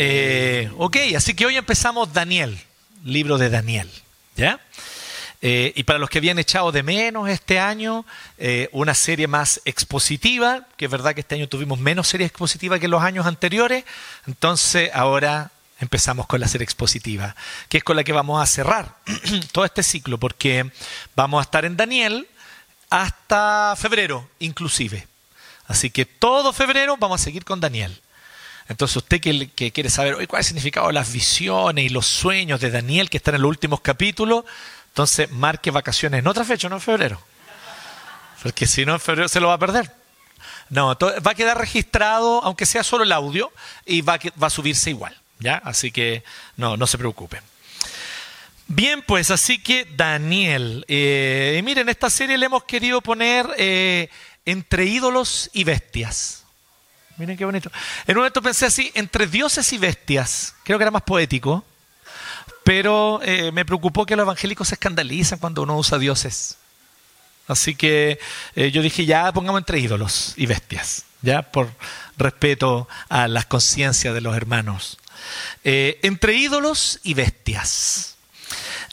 [0.00, 2.56] Eh, ok, así que hoy empezamos Daniel,
[3.04, 3.90] libro de Daniel.
[4.36, 4.60] ¿Ya?
[5.42, 8.06] Eh, y para los que habían echado de menos este año,
[8.38, 12.78] eh, una serie más expositiva, que es verdad que este año tuvimos menos serie expositiva
[12.78, 13.84] que los años anteriores,
[14.28, 17.34] entonces ahora empezamos con la serie expositiva,
[17.68, 18.94] que es con la que vamos a cerrar
[19.52, 20.70] todo este ciclo, porque
[21.16, 22.28] vamos a estar en Daniel
[22.88, 25.08] hasta febrero inclusive.
[25.66, 28.00] Así que todo febrero vamos a seguir con Daniel.
[28.68, 32.60] Entonces usted que, quiere saber cuál es el significado de las visiones y los sueños
[32.60, 34.44] de Daniel que están en los últimos capítulos,
[34.88, 37.20] entonces marque vacaciones en otra fecha, no en febrero.
[38.42, 39.90] Porque si no en febrero se lo va a perder.
[40.68, 43.50] No, va a quedar registrado, aunque sea solo el audio,
[43.86, 45.16] y va a, subirse igual.
[45.38, 45.56] ¿ya?
[45.64, 46.22] Así que
[46.56, 47.40] no, no se preocupen.
[48.66, 54.10] Bien, pues así que Daniel, eh, miren, esta serie le hemos querido poner eh,
[54.44, 56.44] entre ídolos y bestias.
[57.18, 57.70] Miren qué bonito.
[58.06, 60.54] En un momento pensé así, entre dioses y bestias.
[60.62, 61.64] Creo que era más poético.
[62.62, 66.58] Pero eh, me preocupó que los evangélicos se escandalizan cuando uno usa dioses.
[67.46, 68.20] Así que
[68.54, 71.04] eh, yo dije, ya pongamos entre ídolos y bestias.
[71.22, 71.70] Ya, por
[72.16, 74.98] respeto a las conciencias de los hermanos.
[75.64, 78.16] Eh, entre ídolos y bestias.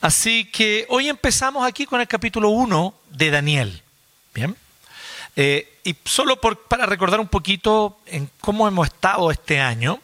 [0.00, 3.82] Así que hoy empezamos aquí con el capítulo 1 de Daniel.
[4.34, 4.56] Bien.
[5.36, 10.00] Eh, y solo para recordar un poquito en cómo hemos estado este año,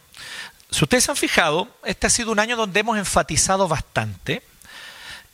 [0.71, 4.43] si ustedes se han fijado, este ha sido un año donde hemos enfatizado bastante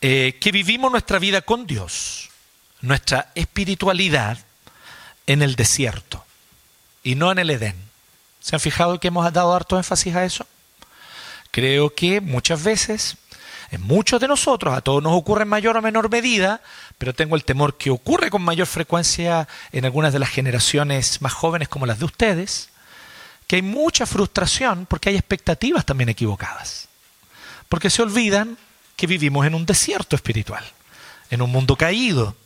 [0.00, 2.31] eh, que vivimos nuestra vida con Dios,
[2.81, 4.38] nuestra espiritualidad
[5.26, 6.25] en el desierto
[7.03, 7.76] y no en el Edén.
[8.41, 10.47] ¿Se han fijado que hemos dado harto énfasis a eso?
[11.50, 13.16] Creo que muchas veces
[13.70, 16.62] en muchos de nosotros, a todos nos ocurre en mayor o menor medida,
[16.98, 21.32] pero tengo el temor que ocurre con mayor frecuencia en algunas de las generaciones más
[21.32, 22.70] jóvenes como las de ustedes,
[23.47, 26.88] que hay mucha frustración porque hay expectativas también equivocadas.
[27.69, 28.58] Porque se olvidan
[28.97, 30.64] que vivimos en un desierto espiritual,
[31.31, 32.37] en un mundo caído,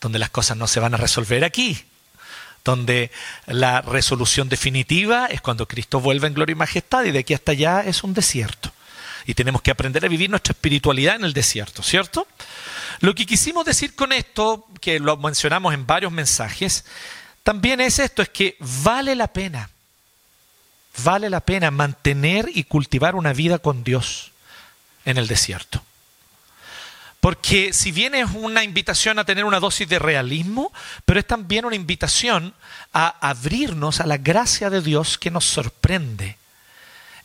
[0.00, 1.82] donde las cosas no se van a resolver aquí,
[2.64, 3.10] donde
[3.46, 7.52] la resolución definitiva es cuando Cristo vuelve en gloria y majestad y de aquí hasta
[7.52, 8.72] allá es un desierto
[9.26, 12.26] y tenemos que aprender a vivir nuestra espiritualidad en el desierto, ¿cierto?
[13.00, 16.84] Lo que quisimos decir con esto, que lo mencionamos en varios mensajes,
[17.42, 19.70] también es esto, es que vale la pena,
[21.02, 24.32] vale la pena mantener y cultivar una vida con Dios
[25.04, 25.82] en el desierto.
[27.20, 30.72] Porque si bien es una invitación a tener una dosis de realismo,
[31.04, 32.54] pero es también una invitación
[32.94, 36.39] a abrirnos a la gracia de Dios que nos sorprende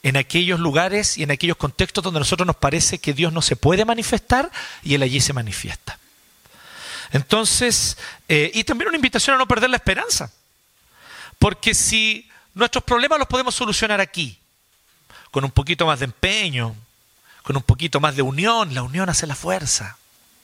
[0.05, 3.41] en aquellos lugares y en aquellos contextos donde a nosotros nos parece que Dios no
[3.41, 4.51] se puede manifestar
[4.83, 5.97] y Él allí se manifiesta.
[7.11, 7.97] Entonces,
[8.29, 10.31] eh, y también una invitación a no perder la esperanza.
[11.39, 14.38] Porque si nuestros problemas los podemos solucionar aquí,
[15.31, 16.75] con un poquito más de empeño,
[17.41, 19.97] con un poquito más de unión, la unión hace la fuerza.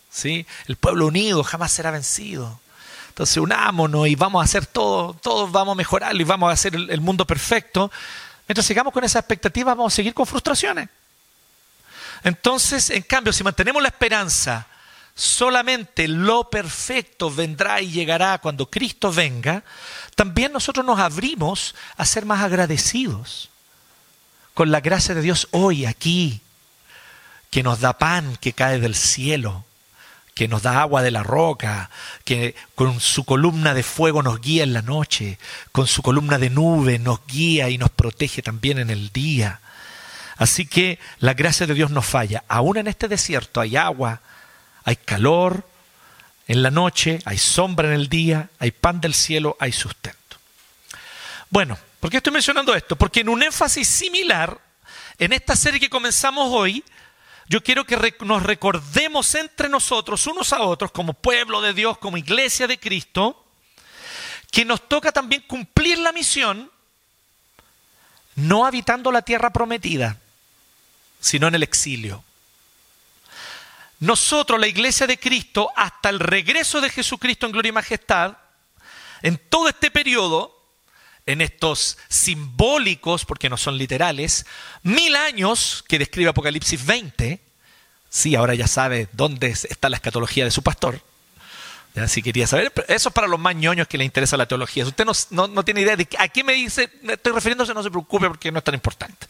[0.10, 0.48] ¿sí?
[0.66, 2.60] El pueblo unido jamás será vencido.
[3.10, 6.74] Entonces unámonos y vamos a hacer todo, todos vamos a mejorarlo y vamos a hacer
[6.74, 7.92] el mundo perfecto.
[8.52, 10.90] Mientras sigamos con esa expectativa, vamos a seguir con frustraciones.
[12.22, 14.68] Entonces, en cambio, si mantenemos la esperanza,
[15.16, 19.64] solamente lo perfecto vendrá y llegará cuando Cristo venga,
[20.16, 23.50] también nosotros nos abrimos a ser más agradecidos
[24.54, 26.42] con la gracia de Dios hoy, aquí,
[27.52, 29.64] que nos da pan que cae del cielo,
[30.42, 31.92] que nos da agua de la roca,
[32.26, 35.38] que con su columna de fuego nos guía en la noche,
[35.72, 39.60] con su columna de nube nos guía y nos protege también en el día.
[40.38, 42.44] Así que la gracia de Dios no falla.
[42.48, 44.22] Aún en este desierto hay agua,
[44.84, 45.64] hay calor
[46.48, 50.38] en la noche, hay sombra en el día, hay pan del cielo, hay sustento.
[51.52, 52.96] Bueno, ¿por qué estoy mencionando esto?
[52.96, 54.58] Porque en un énfasis similar,
[55.20, 56.84] en esta serie que comenzamos hoy,
[57.52, 62.16] yo quiero que nos recordemos entre nosotros, unos a otros, como pueblo de Dios, como
[62.16, 63.46] iglesia de Cristo,
[64.50, 66.72] que nos toca también cumplir la misión,
[68.36, 70.18] no habitando la tierra prometida,
[71.20, 72.24] sino en el exilio.
[74.00, 78.38] Nosotros, la iglesia de Cristo, hasta el regreso de Jesucristo en gloria y majestad,
[79.24, 80.61] en todo este periodo,
[81.26, 84.46] en estos simbólicos, porque no son literales,
[84.84, 87.40] mil años que describe Apocalipsis 20,
[88.10, 91.02] sí, ahora ya sabe dónde está la escatología de su pastor.
[91.94, 92.08] ¿Ya?
[92.08, 94.86] Si quería saber, eso es para los más ñoños que le interesa la teología.
[94.86, 97.90] Si usted no, tiene idea de a qué me dice, me estoy refiriéndose, no se
[97.90, 99.28] preocupe porque no es tan importante.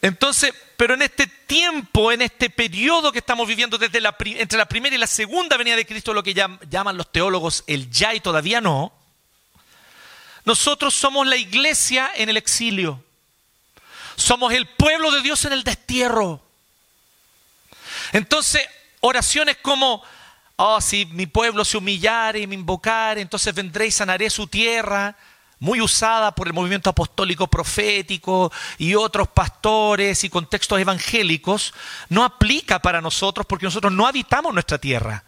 [0.00, 4.66] Entonces, pero en este tiempo, en este periodo que estamos viviendo desde la, entre la
[4.66, 8.20] primera y la segunda venida de Cristo, lo que llaman los teólogos el ya y
[8.20, 8.92] todavía no,
[10.44, 13.02] nosotros somos la iglesia en el exilio.
[14.16, 16.40] Somos el pueblo de Dios en el destierro.
[18.12, 18.62] Entonces,
[19.00, 20.02] oraciones como,
[20.56, 25.16] oh, si mi pueblo se humillare y me invocare, entonces vendré y sanaré su tierra,
[25.60, 31.74] muy usada por el movimiento apostólico profético y otros pastores y contextos evangélicos,
[32.08, 35.24] no aplica para nosotros porque nosotros no habitamos nuestra tierra.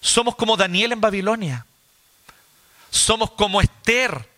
[0.00, 1.64] Somos como Daniel en Babilonia.
[2.90, 4.28] Somos como Esther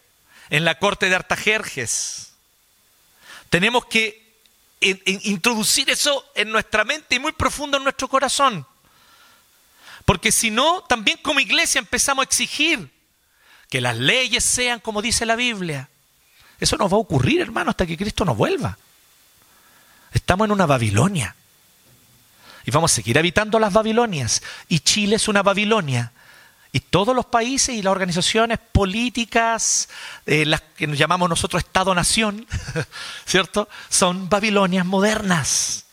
[0.50, 2.32] en la corte de Artajerjes.
[3.48, 4.20] Tenemos que
[4.80, 8.66] introducir eso en nuestra mente y muy profundo en nuestro corazón.
[10.04, 12.90] Porque si no, también como iglesia empezamos a exigir
[13.68, 15.88] que las leyes sean como dice la Biblia.
[16.58, 18.76] Eso no va a ocurrir, hermano, hasta que Cristo nos vuelva.
[20.12, 21.34] Estamos en una Babilonia.
[22.66, 24.42] Y vamos a seguir habitando las Babilonias.
[24.68, 26.12] Y Chile es una Babilonia.
[26.72, 29.88] Y todos los países y las organizaciones políticas,
[30.24, 32.46] eh, las que nos llamamos nosotros Estado-Nación,
[33.26, 33.68] ¿cierto?
[33.88, 35.86] Son Babilonias modernas.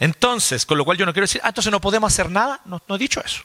[0.00, 2.60] Entonces, con lo cual yo no quiero decir, ah, entonces no podemos hacer nada.
[2.64, 3.42] No, no he dicho eso.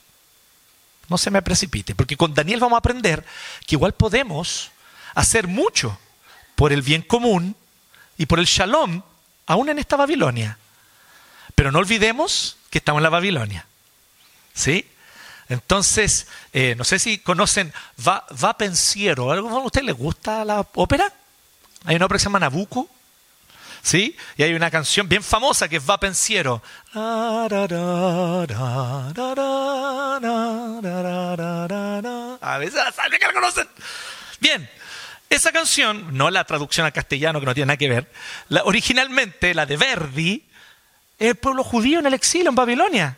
[1.07, 3.23] No se me precipite, porque con Daniel vamos a aprender
[3.67, 4.71] que igual podemos
[5.13, 5.99] hacer mucho
[6.55, 7.55] por el bien común
[8.17, 9.03] y por el shalom,
[9.45, 10.57] aún en esta Babilonia.
[11.53, 13.67] Pero no olvidemos que estamos en la Babilonia.
[14.53, 14.87] ¿Sí?
[15.49, 17.73] Entonces, eh, no sé si conocen
[18.05, 19.31] Va, Va Pensiero.
[19.31, 21.11] ¿A usted le gusta la ópera?
[21.85, 22.89] Hay una ópera que se llama Nabucco.
[23.81, 24.17] ¿Sí?
[24.35, 26.61] Y hay una canción bien famosa que es Va Pensiero.
[32.41, 33.67] A veces saben que la conocen.
[34.39, 34.69] Bien,
[35.29, 38.11] esa canción, no la traducción al castellano que no tiene nada que ver,
[38.50, 40.43] la, originalmente la de Verdi,
[41.19, 43.17] el pueblo judío en el exilio en Babilonia.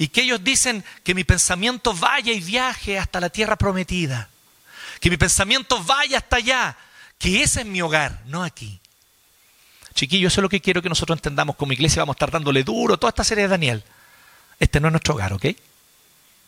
[0.00, 4.30] Y que ellos dicen que mi pensamiento vaya y viaje hasta la tierra prometida.
[4.98, 6.74] Que mi pensamiento vaya hasta allá.
[7.18, 8.80] Que ese es mi hogar, no aquí.
[9.92, 12.00] Chiquillos, eso es lo que quiero que nosotros entendamos como iglesia.
[12.00, 13.84] Vamos a estar dándole duro toda esta serie de Daniel.
[14.58, 15.44] Este no es nuestro hogar, ¿ok?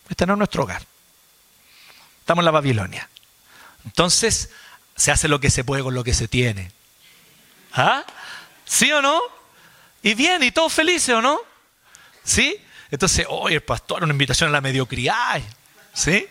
[0.08, 0.82] Este no es nuestro hogar.
[2.20, 3.06] Estamos en la Babilonia.
[3.84, 4.48] Entonces,
[4.96, 6.72] se hace lo que se puede con lo que se tiene.
[7.74, 8.02] ¿Ah?
[8.64, 9.20] ¿Sí o no?
[10.02, 11.38] Y bien, y todos felices, ¿o no?
[12.24, 12.58] ¿Sí?
[12.92, 15.40] Entonces, oye, el pastor, una invitación a la mediocridad.
[15.94, 16.26] ¿Sí?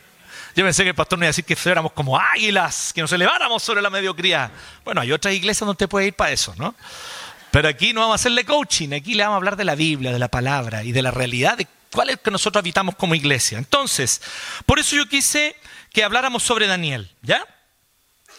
[0.56, 3.12] Yo pensé que el pastor nos iba a decir que fuéramos como águilas, que nos
[3.12, 4.52] eleváramos sobre la mediocridad.
[4.86, 6.76] Bueno, hay otras iglesias donde usted puede ir para eso, ¿no?
[7.50, 10.12] Pero aquí no vamos a hacerle coaching, aquí le vamos a hablar de la Biblia,
[10.12, 13.58] de la palabra y de la realidad de cuál es que nosotros habitamos como iglesia.
[13.58, 14.22] Entonces,
[14.68, 15.56] por eso yo quise
[15.92, 17.44] que habláramos sobre Daniel, ¿ya?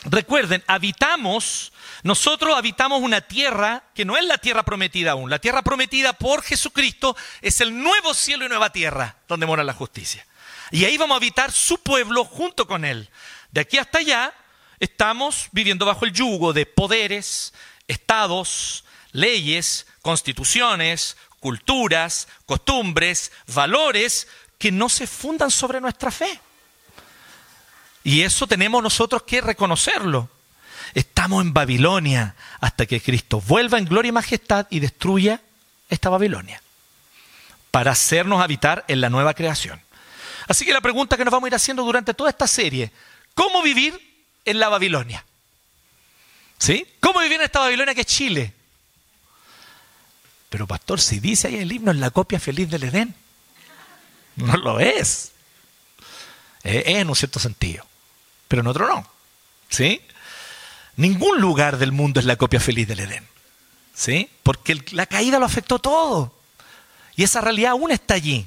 [0.04, 1.72] Recuerden, habitamos,
[2.02, 5.30] nosotros habitamos una tierra que no es la tierra prometida aún.
[5.30, 9.72] La tierra prometida por Jesucristo es el nuevo cielo y nueva tierra donde mora la
[9.72, 10.26] justicia.
[10.72, 13.08] Y ahí vamos a habitar su pueblo junto con él.
[13.52, 14.34] De aquí hasta allá
[14.80, 17.54] estamos viviendo bajo el yugo de poderes,
[17.86, 24.26] estados, leyes, constituciones, culturas, costumbres, valores
[24.58, 26.40] que no se fundan sobre nuestra fe.
[28.02, 30.28] Y eso tenemos nosotros que reconocerlo.
[30.94, 35.40] Estamos en Babilonia hasta que Cristo vuelva en gloria y majestad y destruya
[35.88, 36.62] esta Babilonia
[37.70, 39.80] para hacernos habitar en la nueva creación.
[40.48, 42.92] Así que la pregunta que nos vamos a ir haciendo durante toda esta serie,
[43.34, 43.98] ¿cómo vivir
[44.44, 45.24] en la Babilonia?
[46.58, 46.86] ¿Sí?
[47.00, 48.52] ¿Cómo vivir en esta Babilonia que es Chile?
[50.50, 53.14] Pero pastor, si dice ahí el himno en la copia feliz del Edén,
[54.36, 55.32] no lo es.
[56.62, 57.86] Es en un cierto sentido
[58.52, 59.06] pero en otro no.
[59.70, 60.02] ¿Sí?
[60.96, 63.26] Ningún lugar del mundo es la copia feliz del Edén.
[63.94, 64.28] ¿Sí?
[64.42, 66.34] Porque la caída lo afectó todo.
[67.16, 68.46] Y esa realidad aún está allí.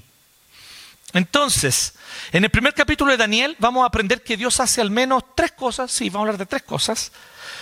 [1.13, 1.93] Entonces,
[2.33, 5.53] en el primer capítulo de Daniel vamos a aprender que Dios hace al menos tres
[5.53, 7.13] cosas, sí, vamos a hablar de tres cosas.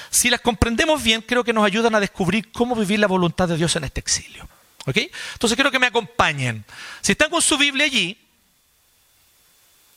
[0.10, 3.58] Si las comprendemos bien, creo que nos ayudan a descubrir cómo vivir la voluntad de
[3.58, 4.50] Dios en este exilio.
[4.88, 4.98] ¿Ok?
[5.34, 6.66] Entonces quiero que me acompañen.
[7.02, 8.18] Si están con su Biblia allí,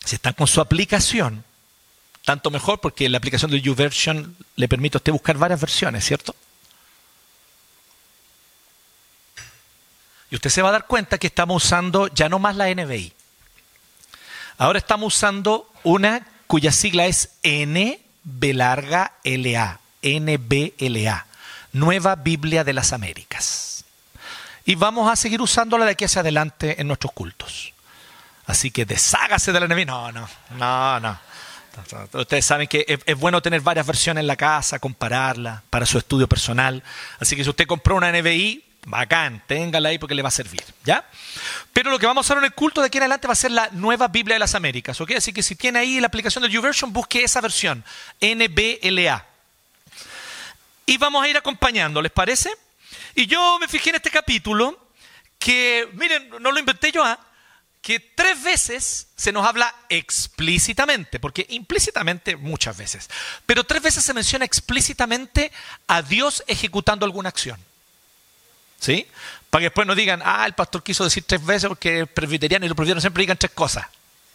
[0.05, 1.43] si están con su aplicación,
[2.27, 6.35] tanto mejor porque la aplicación de YouVersion le permite a usted buscar varias versiones, ¿cierto?
[10.29, 13.13] Y usted se va a dar cuenta que estamos usando ya no más la NBI.
[14.59, 21.27] Ahora estamos usando una cuya sigla es NB larga LA, NBLA,
[21.75, 23.85] Nueva Biblia de las Américas.
[24.65, 27.73] Y vamos a seguir usándola de aquí hacia adelante en nuestros cultos.
[28.47, 29.85] Así que deshágase de la NBI.
[29.85, 30.29] No, no,
[30.59, 31.36] no, no.
[32.13, 36.29] Ustedes saben que es, bueno tener varias versiones en la casa, compararla para su estudio
[36.29, 36.83] personal.
[37.21, 40.63] Así que si usted compró una NBI, bacán, téngala ahí porque le va a servir,
[40.85, 41.05] ¿ya?
[41.73, 43.37] Pero lo que vamos a hacer en el culto de aquí en adelante va a
[43.37, 45.13] ser la nueva Biblia de las Américas, ¿ok?
[45.17, 47.85] Así que si tiene ahí la aplicación de YouVersion, busque esa versión,
[48.21, 49.27] NBLA.
[50.87, 52.51] y vamos a ir acompañando, ¿les parece?
[53.15, 54.79] Y yo me fijé en este capítulo
[55.39, 57.19] que, miren, no lo inventé yo, ¿ah?
[57.87, 63.09] Que tres veces se nos habla explícitamente, porque implícitamente muchas veces,
[63.47, 65.53] pero tres veces se menciona explícitamente
[65.87, 67.61] a Dios ejecutando alguna acción.
[68.81, 69.07] ¿Sí?
[69.51, 72.67] Para que después no digan, ah, el pastor quiso decir tres veces porque es presbiteriano
[72.67, 73.87] y los presbiterianos siempre digan tres cosas.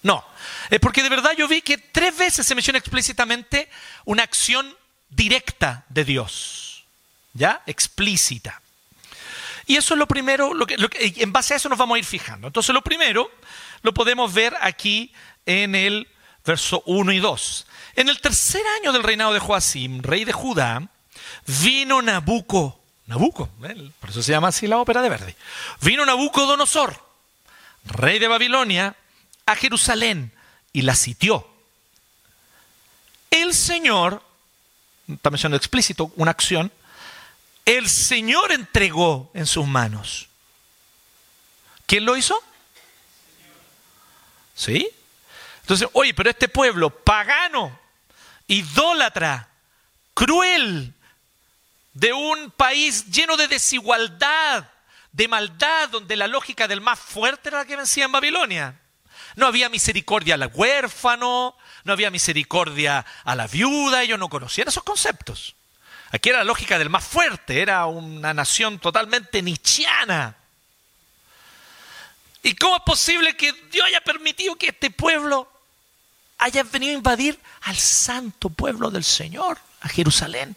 [0.01, 0.23] No,
[0.69, 3.69] es porque de verdad yo vi que tres veces se menciona explícitamente
[4.05, 4.73] una acción
[5.09, 6.85] directa de Dios,
[7.33, 7.63] ¿ya?
[7.65, 8.61] Explícita.
[9.71, 12.05] Y eso es lo primero, lo que, en base a eso nos vamos a ir
[12.05, 12.47] fijando.
[12.47, 13.31] Entonces lo primero
[13.81, 15.13] lo podemos ver aquí
[15.45, 16.07] en el
[16.45, 17.67] verso 1 y 2.
[17.95, 20.87] En el tercer año del reinado de Joacim, rey de Judá,
[21.47, 22.79] vino Nabucco,
[23.63, 23.91] ¿eh?
[23.99, 25.35] por eso se llama así la ópera de Verdi,
[25.81, 26.95] vino Nabucodonosor,
[27.85, 28.95] rey de Babilonia,
[29.45, 30.31] a Jerusalén
[30.71, 31.47] y la sitió.
[33.29, 34.23] El Señor,
[35.07, 36.71] está mencionando explícito una acción,
[37.65, 40.27] el Señor entregó en sus manos.
[41.85, 42.41] ¿Quién lo hizo?
[44.61, 44.87] ¿Sí?
[45.61, 47.79] Entonces, oye, pero este pueblo pagano,
[48.45, 49.47] idólatra,
[50.13, 50.93] cruel,
[51.93, 54.69] de un país lleno de desigualdad,
[55.13, 58.79] de maldad, donde la lógica del más fuerte era la que vencía en Babilonia.
[59.35, 64.83] No había misericordia al huérfano, no había misericordia a la viuda, ellos no conocían esos
[64.83, 65.55] conceptos.
[66.11, 70.35] Aquí era la lógica del más fuerte, era una nación totalmente nichiana.
[72.43, 75.51] ¿Y cómo es posible que Dios haya permitido que este pueblo
[76.37, 80.55] haya venido a invadir al santo pueblo del Señor, a Jerusalén?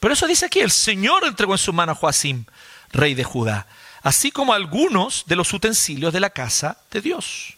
[0.00, 2.44] Pero eso dice aquí, el Señor entregó en su mano a Joacim,
[2.90, 3.66] rey de Judá,
[4.02, 7.54] así como algunos de los utensilios de la casa de Dios.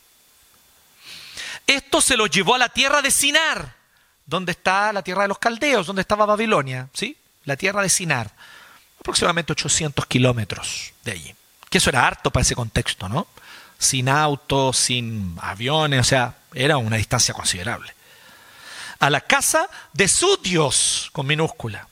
[1.66, 3.76] Esto se los llevó a la tierra de Sinar,
[4.24, 7.16] donde está la tierra de los caldeos, donde estaba Babilonia, ¿sí?
[7.44, 8.30] la tierra de Sinar,
[9.00, 11.34] aproximadamente 800 kilómetros de allí.
[11.68, 13.26] Que eso era harto para ese contexto, ¿no?
[13.78, 17.94] Sin autos, sin aviones, o sea, era una distancia considerable.
[18.98, 21.88] A la casa de su Dios, con minúscula.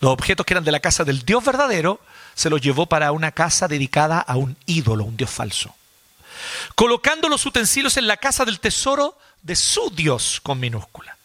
[0.00, 2.00] Los objetos que eran de la casa del Dios verdadero
[2.34, 5.74] se los llevó para una casa dedicada a un ídolo, un Dios falso.
[6.74, 11.16] Colocando los utensilios en la casa del tesoro de su Dios, con minúscula.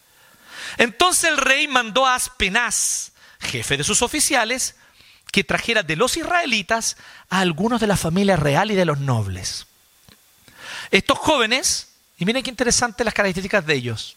[0.78, 4.76] Entonces el rey mandó a Aspenaz, jefe de sus oficiales,
[5.32, 6.96] que trajera de los israelitas
[7.30, 9.66] a algunos de la familia real y de los nobles.
[10.90, 14.16] Estos jóvenes, y miren qué interesantes las características de ellos,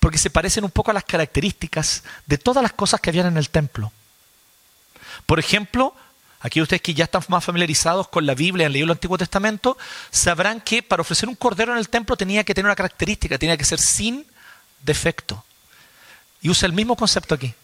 [0.00, 3.36] porque se parecen un poco a las características de todas las cosas que habían en
[3.36, 3.92] el templo.
[5.26, 5.94] Por ejemplo,
[6.40, 9.76] aquí ustedes que ya están más familiarizados con la Biblia, han leído el Antiguo Testamento,
[10.10, 13.58] sabrán que para ofrecer un cordero en el templo tenía que tener una característica, tenía
[13.58, 14.26] que ser sin
[14.82, 15.44] defecto.
[16.40, 17.54] Y usa el mismo concepto aquí.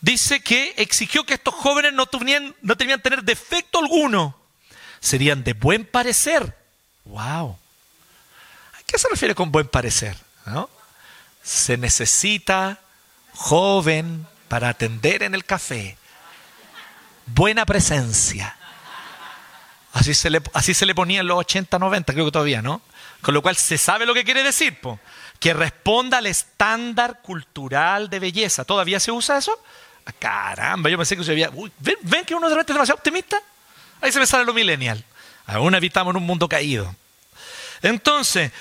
[0.00, 4.38] Dice que exigió que estos jóvenes no, tuvieran, no tenían tener defecto alguno.
[5.00, 6.56] Serían de buen parecer.
[7.04, 7.58] ¡Wow!
[8.72, 10.16] ¿A qué se refiere con buen parecer?
[11.42, 12.80] Se necesita
[13.32, 15.96] joven para atender en el café.
[17.26, 18.56] Buena presencia.
[19.92, 22.82] Así se le, así se le ponía en los 80, 90, creo que todavía, ¿no?
[23.22, 24.78] Con lo cual se sabe lo que quiere decir.
[24.80, 25.00] Po
[25.38, 28.64] que responda al estándar cultural de belleza.
[28.64, 29.58] ¿Todavía se usa eso?
[30.06, 31.50] Ah, caramba, yo pensé que se había...
[31.78, 33.40] ¿ven, que uno de repente es demasiado optimista?
[34.00, 35.04] Ahí se me sale lo millennial.
[35.46, 36.94] Aún habitamos en un mundo caído.
[37.82, 38.52] Entonces,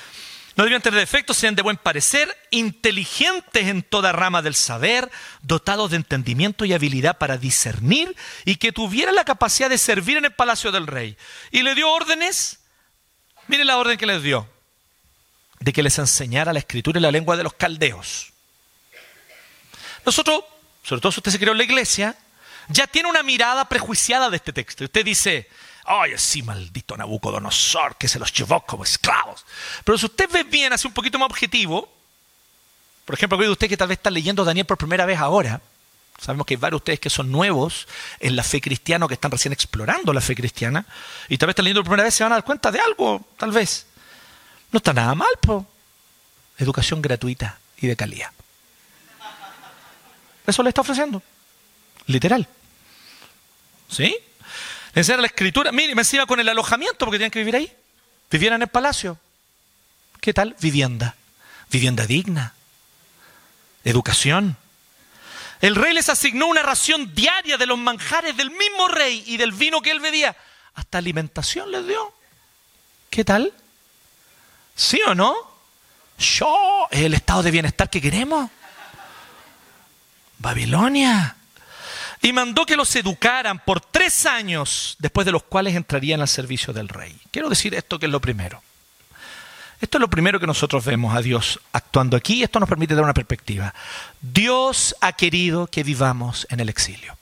[0.55, 5.11] no debían tener defectos, sean de buen parecer, inteligentes en toda rama del saber,
[5.41, 10.25] dotados de entendimiento y habilidad para discernir y que tuvieran la capacidad de servir en
[10.25, 11.17] el palacio del rey.
[11.51, 12.59] Y le dio órdenes.
[13.47, 14.49] Mire la orden que les dio
[15.59, 18.31] de que les enseñara la escritura y la lengua de los caldeos.
[20.05, 20.43] Nosotros,
[20.85, 22.15] sobre todo si usted se crió en la iglesia,
[22.69, 24.83] ya tiene una mirada prejuiciada de este texto.
[24.83, 25.49] Usted dice,
[25.85, 29.45] ay, sí, maldito Nabucodonosor, que se los llevó como esclavos.
[29.83, 31.91] Pero si usted ve bien, hace un poquito más objetivo,
[33.03, 35.61] por ejemplo, de usted que tal vez está leyendo Daniel por primera vez ahora,
[36.19, 37.87] sabemos que hay varios de ustedes que son nuevos
[38.19, 40.85] en la fe cristiana o que están recién explorando la fe cristiana,
[41.29, 43.27] y tal vez están leyendo por primera vez se van a dar cuenta de algo,
[43.37, 43.87] tal vez.
[44.71, 45.65] No está nada mal, po.
[46.57, 48.31] Educación gratuita y de calidad.
[50.45, 51.21] Eso le está ofreciendo.
[52.07, 52.47] Literal.
[53.89, 54.15] ¿Sí?
[54.93, 55.71] Le la escritura.
[55.71, 57.71] Mire, me encima con el alojamiento porque tienen que vivir ahí.
[58.31, 59.17] Vivieran en el palacio.
[60.21, 60.55] ¿Qué tal?
[60.59, 61.15] Vivienda.
[61.69, 62.53] Vivienda digna.
[63.83, 64.57] Educación.
[65.61, 69.51] El rey les asignó una ración diaria de los manjares del mismo rey y del
[69.51, 70.35] vino que él bebía.
[70.75, 72.13] Hasta alimentación les dio.
[73.09, 73.53] ¿Qué tal?
[74.75, 75.35] ¿Sí o no?
[76.17, 78.49] Yo, es el estado de bienestar que queremos.
[80.39, 81.37] Babilonia.
[82.21, 86.73] Y mandó que los educaran por tres años, después de los cuales entrarían al servicio
[86.73, 87.15] del rey.
[87.31, 88.63] Quiero decir esto que es lo primero.
[89.81, 92.41] Esto es lo primero que nosotros vemos a Dios actuando aquí.
[92.41, 93.73] Esto nos permite dar una perspectiva.
[94.21, 97.17] Dios ha querido que vivamos en el exilio.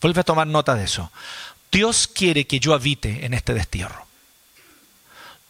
[0.00, 1.10] Vuelve a tomar nota de eso.
[1.72, 4.06] Dios quiere que yo habite en este destierro.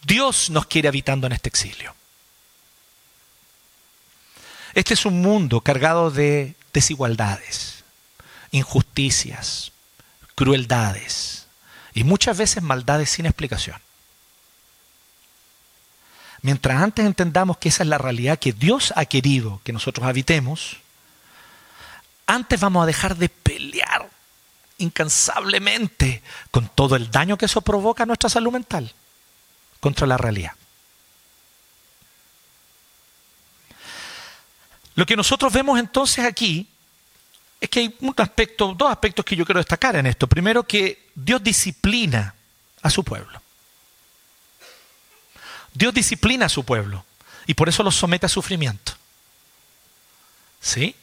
[0.03, 1.93] Dios nos quiere habitando en este exilio.
[4.77, 7.83] Este es un mundo cargado de desigualdades,
[8.51, 9.71] injusticias,
[10.35, 11.47] crueldades
[11.95, 13.81] y muchas veces maldades sin explicación.
[16.43, 20.77] Mientras antes entendamos que esa es la realidad que Dios ha querido que nosotros habitemos,
[22.27, 24.07] antes vamos a dejar de pelear
[24.77, 28.93] incansablemente con todo el daño que eso provoca a nuestra salud mental
[29.79, 30.51] contra la realidad.
[34.97, 36.67] Lo que nosotros vemos entonces aquí
[37.61, 38.15] es que hay dos
[38.89, 40.25] aspectos que yo quiero destacar en esto.
[40.25, 42.33] Primero, que Dios disciplina
[42.81, 43.39] a su pueblo.
[45.71, 47.05] Dios disciplina a su pueblo
[47.45, 48.93] y por eso los somete a sufrimiento.
[50.59, 50.95] ¿Sí?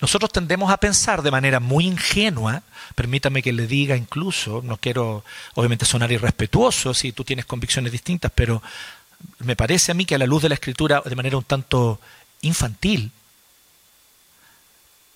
[0.00, 2.62] Nosotros tendemos a pensar de manera muy ingenua,
[2.94, 8.32] permítame que le diga incluso, no quiero obviamente sonar irrespetuoso si tú tienes convicciones distintas,
[8.34, 8.62] pero
[9.40, 12.00] me parece a mí que a la luz de la escritura, de manera un tanto
[12.42, 13.12] infantil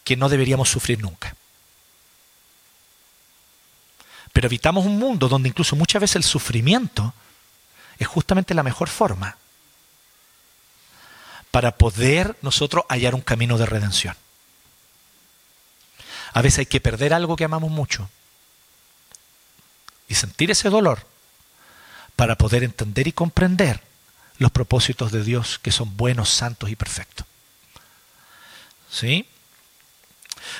[0.05, 1.37] que no deberíamos sufrir nunca.
[4.33, 7.13] Pero habitamos un mundo donde incluso muchas veces el sufrimiento
[7.99, 9.37] es justamente la mejor forma
[11.51, 14.15] para poder nosotros hallar un camino de redención.
[16.35, 18.11] A veces hay que perder algo que amamos mucho
[20.07, 21.07] y sentir ese dolor
[22.15, 23.83] para poder entender y comprender
[24.39, 27.27] los propósitos de Dios que son buenos, santos y perfectos.
[28.91, 29.27] ¿Sí?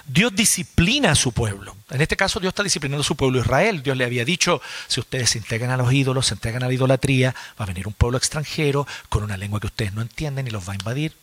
[0.07, 1.77] Dios disciplina a su pueblo.
[1.91, 3.83] En este caso Dios está disciplinando a su pueblo Israel.
[3.83, 6.75] Dios le había dicho, si ustedes se entregan a los ídolos, se entregan a la
[6.75, 10.51] idolatría, va a venir un pueblo extranjero con una lengua que ustedes no entienden y
[10.51, 11.15] los va a invadir.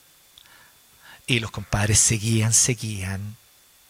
[1.27, 3.37] Y los compadres seguían, seguían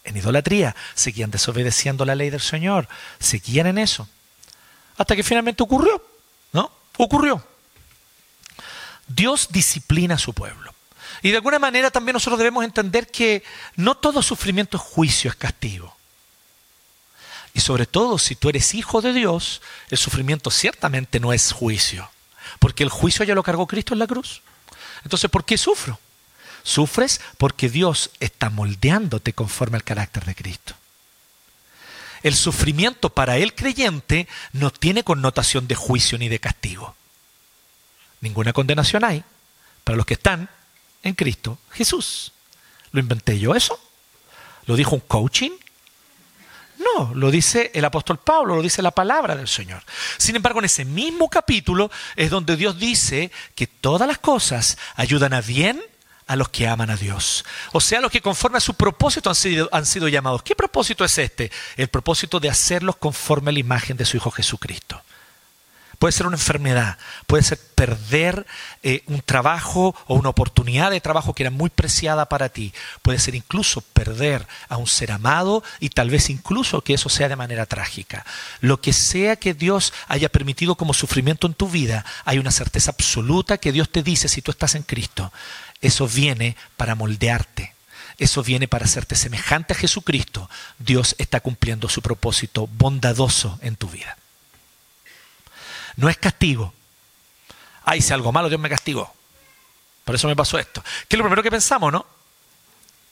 [0.03, 2.87] en idolatría, seguían desobedeciendo la ley del Señor,
[3.19, 4.07] seguían en eso.
[4.97, 6.03] Hasta que finalmente ocurrió,
[6.51, 6.71] ¿no?
[6.97, 7.43] Ocurrió.
[9.07, 10.73] Dios disciplina a su pueblo.
[11.21, 13.43] Y de alguna manera también nosotros debemos entender que
[13.75, 15.95] no todo sufrimiento es juicio, es castigo.
[17.53, 22.09] Y sobre todo si tú eres hijo de Dios, el sufrimiento ciertamente no es juicio,
[22.59, 24.41] porque el juicio ya lo cargó Cristo en la cruz.
[25.03, 25.99] Entonces, ¿por qué sufro?
[26.63, 30.73] Sufres porque Dios está moldeándote conforme al carácter de Cristo.
[32.23, 36.95] El sufrimiento para el creyente no tiene connotación de juicio ni de castigo.
[38.23, 39.21] Ninguna condenación hay
[39.83, 40.49] para los que están
[41.03, 42.31] en Cristo Jesús.
[42.93, 43.77] ¿Lo inventé yo eso?
[44.65, 45.51] ¿Lo dijo un coaching?
[46.77, 49.83] No, lo dice el apóstol Pablo, lo dice la palabra del Señor.
[50.17, 55.33] Sin embargo, en ese mismo capítulo es donde Dios dice que todas las cosas ayudan
[55.33, 55.83] a bien
[56.25, 57.43] a los que aman a Dios.
[57.73, 60.43] O sea, los que conforme a su propósito han sido, han sido llamados.
[60.43, 61.51] ¿Qué propósito es este?
[61.75, 65.01] El propósito de hacerlos conforme a la imagen de su Hijo Jesucristo.
[66.03, 68.45] Puede ser una enfermedad, puede ser perder
[68.81, 72.73] eh, un trabajo o una oportunidad de trabajo que era muy preciada para ti.
[73.01, 77.29] Puede ser incluso perder a un ser amado y tal vez incluso que eso sea
[77.29, 78.25] de manera trágica.
[78.59, 82.91] Lo que sea que Dios haya permitido como sufrimiento en tu vida, hay una certeza
[82.91, 85.31] absoluta que Dios te dice si tú estás en Cristo.
[85.79, 87.75] Eso viene para moldearte.
[88.17, 90.49] Eso viene para hacerte semejante a Jesucristo.
[90.79, 94.17] Dios está cumpliendo su propósito bondadoso en tu vida.
[95.95, 96.73] No es castigo.
[97.85, 99.13] Ah, hice algo malo, Dios me castigó.
[100.03, 100.83] Por eso me pasó esto.
[101.07, 102.05] ¿Qué es lo primero que pensamos, no?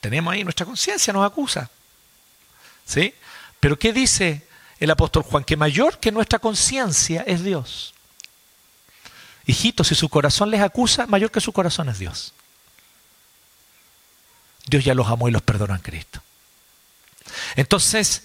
[0.00, 1.70] Tenemos ahí nuestra conciencia, nos acusa.
[2.84, 3.14] ¿Sí?
[3.60, 4.46] Pero ¿qué dice
[4.80, 5.44] el apóstol Juan?
[5.44, 7.94] Que mayor que nuestra conciencia es Dios.
[9.46, 12.34] Hijitos, si su corazón les acusa, mayor que su corazón es Dios.
[14.66, 16.22] Dios ya los amó y los perdonó en Cristo.
[17.56, 18.24] Entonces,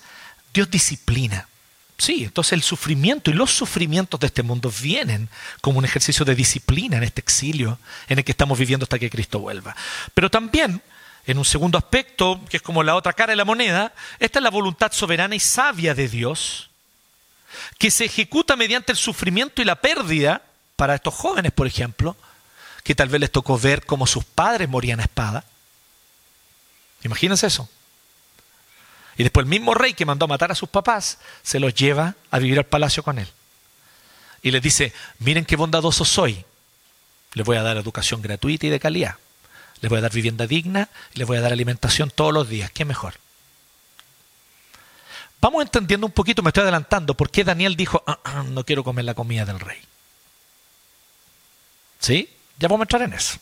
[0.54, 1.48] Dios disciplina.
[1.97, 5.29] Sí, entonces el sufrimiento y los sufrimientos de este mundo vienen
[5.62, 9.10] como un ejercicio de disciplina en este exilio en el que estamos viviendo hasta que
[9.10, 9.75] Cristo vuelva.
[10.13, 10.81] Pero también,
[11.25, 14.43] en un segundo aspecto, que es como la otra cara de la moneda, esta es
[14.43, 16.69] la voluntad soberana y sabia de Dios,
[17.79, 20.43] que se ejecuta mediante el sufrimiento y la pérdida
[20.75, 22.15] para estos jóvenes, por ejemplo,
[22.83, 25.43] que tal vez les tocó ver cómo sus padres morían a espada.
[27.03, 27.67] Imagínense eso.
[29.17, 32.15] Y después el mismo rey que mandó a matar a sus papás se los lleva
[32.30, 33.27] a vivir al palacio con él.
[34.43, 36.45] Y les dice, miren qué bondadoso soy.
[37.34, 39.15] Les voy a dar educación gratuita y de calidad.
[39.82, 42.71] les voy a dar vivienda digna y les voy a dar alimentación todos los días.
[42.71, 43.15] ¿Qué mejor?
[45.41, 48.84] Vamos entendiendo un poquito, me estoy adelantando, por qué Daniel dijo, ah, ah, no quiero
[48.84, 49.80] comer la comida del rey.
[51.99, 52.30] ¿Sí?
[52.58, 53.38] Ya vamos a entrar en eso.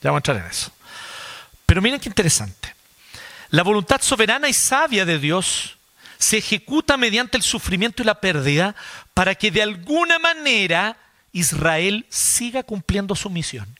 [0.00, 0.70] Ya vamos a entrar en eso.
[1.66, 2.74] Pero miren qué interesante.
[3.52, 5.76] La voluntad soberana y sabia de Dios
[6.16, 8.74] se ejecuta mediante el sufrimiento y la pérdida
[9.12, 10.96] para que de alguna manera
[11.32, 13.78] Israel siga cumpliendo su misión.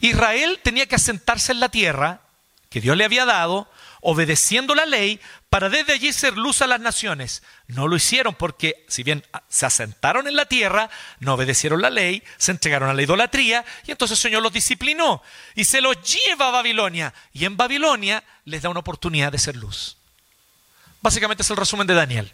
[0.00, 2.22] Israel tenía que asentarse en la tierra
[2.70, 3.68] que Dios le había dado,
[4.00, 7.42] obedeciendo la ley, para desde allí ser luz a las naciones.
[7.66, 12.22] No lo hicieron porque, si bien se asentaron en la tierra, no obedecieron la ley,
[12.38, 15.22] se entregaron a la idolatría, y entonces el Señor los disciplinó
[15.54, 17.12] y se los lleva a Babilonia.
[17.32, 19.96] Y en Babilonia les da una oportunidad de ser luz.
[21.02, 22.32] Básicamente es el resumen de Daniel.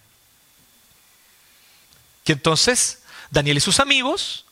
[2.24, 4.44] Que entonces Daniel y sus amigos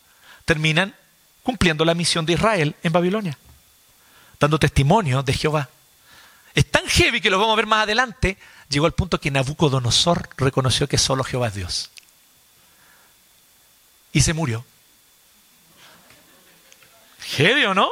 [0.44, 0.94] terminan
[1.42, 3.37] cumpliendo la misión de Israel en Babilonia,
[4.40, 5.68] dando testimonio de Jehová.
[6.54, 8.38] Es tan heavy que lo vamos a ver más adelante,
[8.68, 11.90] llegó al punto que Nabucodonosor reconoció que solo Jehová es Dios.
[14.12, 14.64] Y se murió.
[17.20, 17.90] Heavy, ¿o no?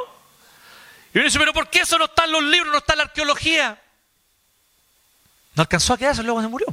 [1.13, 2.99] Y uno dice, pero ¿por qué eso no está en los libros, no está en
[2.99, 3.81] la arqueología?
[5.55, 6.67] No alcanzó a quedarse, luego se murió.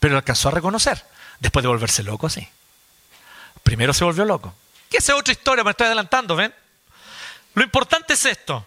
[0.00, 1.04] Pero alcanzó a reconocer,
[1.38, 2.48] después de volverse loco así.
[3.62, 4.54] Primero se volvió loco.
[4.90, 6.52] Que esa es otra historia, me estoy adelantando, ¿ven?
[7.54, 8.66] Lo importante es esto.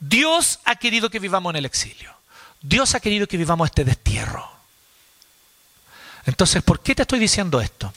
[0.00, 2.14] Dios ha querido que vivamos en el exilio.
[2.62, 4.50] Dios ha querido que vivamos este destierro.
[6.26, 7.92] Entonces, ¿por qué te estoy diciendo esto?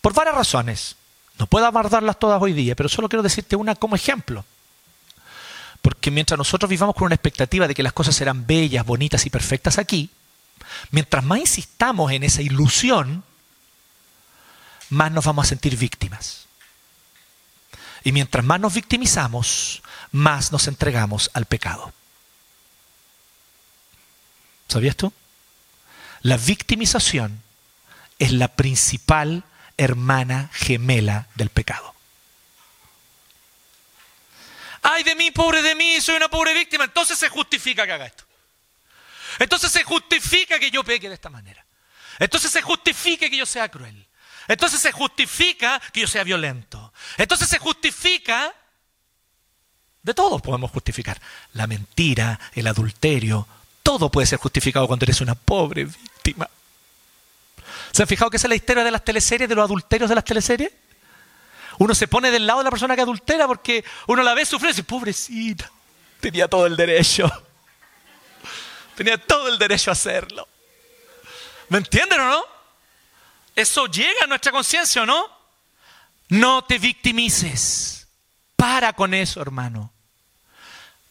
[0.00, 0.96] Por varias razones.
[1.38, 4.44] No puedo abordarlas todas hoy día, pero solo quiero decirte una como ejemplo.
[5.82, 9.30] Porque mientras nosotros vivamos con una expectativa de que las cosas serán bellas, bonitas y
[9.30, 10.10] perfectas aquí,
[10.90, 13.22] mientras más insistamos en esa ilusión,
[14.90, 16.46] más nos vamos a sentir víctimas.
[18.02, 21.92] Y mientras más nos victimizamos, más nos entregamos al pecado.
[24.68, 25.12] ¿Sabías tú?
[26.22, 27.42] La victimización
[28.18, 29.44] es la principal
[29.76, 31.94] hermana gemela del pecado.
[34.82, 36.84] Ay de mí, pobre de mí, soy una pobre víctima.
[36.84, 38.24] Entonces se justifica que haga esto.
[39.38, 41.64] Entonces se justifica que yo peque de esta manera.
[42.18, 44.06] Entonces se justifica que yo sea cruel.
[44.48, 46.92] Entonces se justifica que yo sea violento.
[47.16, 48.54] Entonces se justifica,
[50.02, 51.20] de todos podemos justificar,
[51.52, 53.46] la mentira, el adulterio,
[53.82, 56.48] todo puede ser justificado cuando eres una pobre víctima.
[57.92, 60.14] ¿Se han fijado que esa es la historia de las teleseries, de los adulterios de
[60.14, 60.70] las teleseries?
[61.78, 64.70] Uno se pone del lado de la persona que adultera porque uno la ve sufrir
[64.70, 65.70] y dice, pobrecita,
[66.20, 67.30] tenía todo el derecho.
[68.96, 70.48] Tenía todo el derecho a hacerlo.
[71.68, 72.44] ¿Me entienden o no?
[73.54, 75.30] Eso llega a nuestra conciencia, ¿o no?
[76.28, 77.97] No te victimices.
[78.58, 79.92] Para con eso, hermano.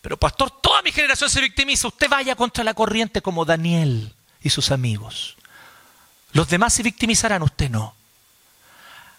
[0.01, 1.87] Pero pastor, toda mi generación se victimiza.
[1.87, 5.37] Usted vaya contra la corriente como Daniel y sus amigos.
[6.33, 7.95] Los demás se victimizarán, usted no.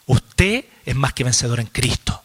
[0.05, 2.23] Usted es más que vencedor en Cristo.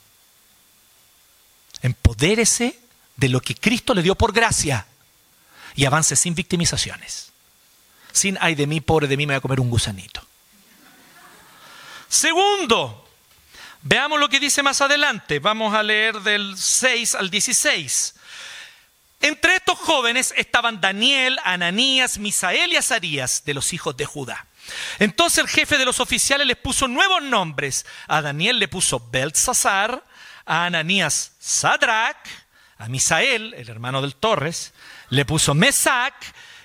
[1.82, 2.78] Empodérese
[3.16, 4.86] de lo que Cristo le dio por gracia
[5.74, 7.32] y avance sin victimizaciones.
[8.12, 10.22] Sin ay de mí, pobre de mí, me voy a comer un gusanito.
[12.10, 13.03] Segundo,
[13.84, 15.40] veamos lo que dice más adelante.
[15.40, 18.16] Vamos a leer del 6 al 16.
[19.22, 24.48] Entre estos jóvenes estaban Daniel, Ananías, Misael y Azarías, de los hijos de Judá.
[25.00, 27.86] Entonces el jefe de los oficiales les puso nuevos nombres.
[28.08, 30.04] A Daniel le puso Belsasar,
[30.46, 32.28] a Ananías Sadrach,
[32.78, 34.74] a Misael, el hermano del Torres,
[35.10, 36.14] le puso Mesac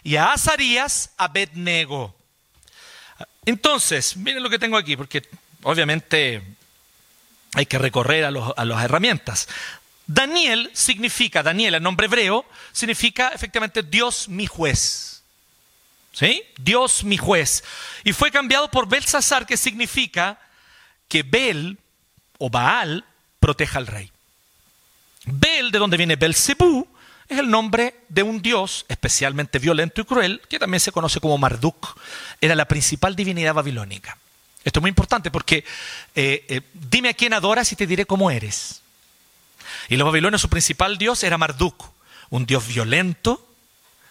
[0.02, 2.16] y a Azarías Abednego.
[3.44, 5.22] Entonces, miren lo que tengo aquí, porque
[5.62, 6.57] obviamente
[7.54, 9.48] hay que recorrer a, las herramientas.
[10.06, 15.22] Daniel significa, Daniel, el nombre hebreo, significa efectivamente Dios mi juez.
[16.12, 16.42] ¿Sí?
[16.58, 17.62] Dios mi juez.
[18.04, 20.38] Y fue cambiado por Belsasar, que significa
[21.06, 21.78] que Bel
[22.38, 23.04] o Baal
[23.38, 24.10] proteja al rey.
[25.26, 26.88] Bel, de donde viene Belzebú,
[27.28, 31.38] es el nombre de un dios especialmente violento y cruel, que también se conoce como
[31.38, 32.00] Marduk.
[32.40, 34.16] Era la principal divinidad babilónica.
[34.64, 35.64] Esto es muy importante porque
[36.14, 38.82] eh, eh, dime a quién adoras y te diré cómo eres.
[39.88, 41.90] Y los babilonios, su principal dios era Marduk,
[42.30, 43.46] un dios violento,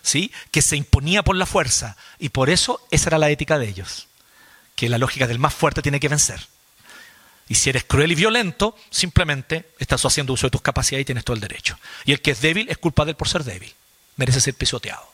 [0.01, 0.31] ¿sí?
[0.51, 1.97] que se imponía por la fuerza.
[2.19, 4.07] Y por eso esa era la ética de ellos,
[4.75, 6.47] que la lógica del más fuerte tiene que vencer.
[7.49, 11.23] Y si eres cruel y violento, simplemente estás haciendo uso de tus capacidades y tienes
[11.23, 11.77] todo el derecho.
[12.05, 13.73] Y el que es débil es culpa de él por ser débil.
[14.17, 15.07] Merece ser pisoteado.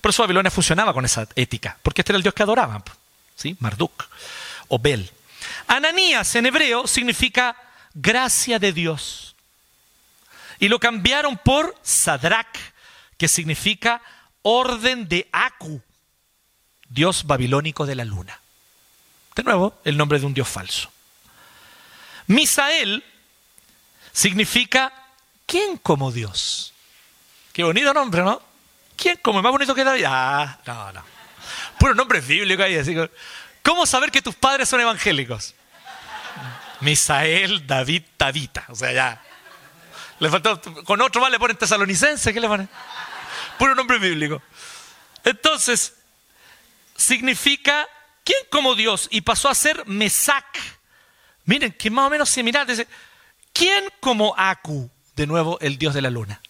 [0.00, 2.82] Por eso Babilonia funcionaba con esa ética, porque este era el dios que adoraban.
[3.38, 3.56] ¿Sí?
[3.60, 4.08] Marduk
[4.68, 5.10] o Bel.
[5.66, 7.56] Ananías en hebreo significa
[7.94, 9.34] gracia de Dios.
[10.58, 12.58] Y lo cambiaron por Sadrach,
[13.16, 14.02] que significa
[14.42, 15.80] orden de Aku,
[16.88, 18.40] dios babilónico de la luna.
[19.36, 20.90] De nuevo, el nombre de un dios falso.
[22.26, 23.04] Misael
[24.12, 24.92] significa
[25.46, 26.72] ¿quién como Dios?
[27.52, 28.42] Qué bonito nombre, ¿no?
[28.96, 29.40] ¿Quién como?
[29.40, 30.04] Más bonito que David.
[30.08, 31.17] Ah, no, no.
[31.78, 32.76] Puro nombre bíblico ahí.
[32.76, 32.96] Así
[33.62, 35.54] ¿Cómo saber que tus padres son evangélicos?
[36.80, 38.64] Misael, David, Tabita.
[38.68, 39.22] O sea, ya.
[40.20, 42.32] Le faltó, con otro más le ponen tesalonicense.
[42.32, 42.68] ¿Qué le ponen?
[43.58, 44.42] Puro nombre bíblico.
[45.24, 45.94] Entonces,
[46.96, 47.86] significa
[48.28, 49.08] ¿quién como Dios?
[49.10, 50.44] Y pasó a ser Mesac.
[51.46, 52.66] Miren, que más o menos similar.
[52.66, 52.86] Dice,
[53.54, 54.90] ¿quién como Aku?
[55.16, 56.40] De nuevo, el dios de la luna.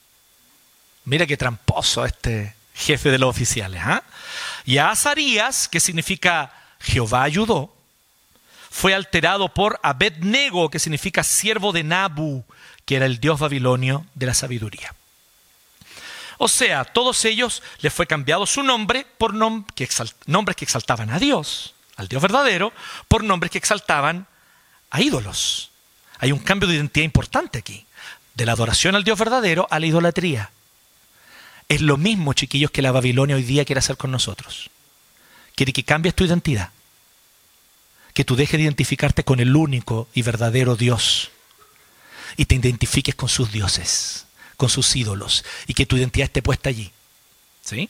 [1.04, 3.80] Mira qué tramposo este jefe de los oficiales.
[3.84, 4.02] ¿ah?
[4.68, 7.74] Y a Azarías, que significa Jehová ayudó,
[8.68, 12.44] fue alterado por Abednego, que significa siervo de Nabu,
[12.84, 14.94] que era el dios babilonio de la sabiduría.
[16.36, 19.32] O sea, todos ellos les fue cambiado su nombre por
[19.74, 19.88] que
[20.26, 22.74] nombres que exaltaban a Dios, al Dios verdadero,
[23.08, 24.26] por nombres que exaltaban
[24.90, 25.70] a ídolos.
[26.18, 27.86] Hay un cambio de identidad importante aquí,
[28.34, 30.50] de la adoración al Dios verdadero a la idolatría.
[31.68, 34.70] Es lo mismo, chiquillos, que la Babilonia hoy día quiere hacer con nosotros.
[35.54, 36.70] Quiere que cambies tu identidad,
[38.14, 41.30] que tú dejes de identificarte con el único y verdadero Dios
[42.36, 44.26] y te identifiques con sus dioses
[44.58, 46.90] con sus ídolos y que tu identidad esté puesta allí.
[47.62, 47.88] ¿Sí?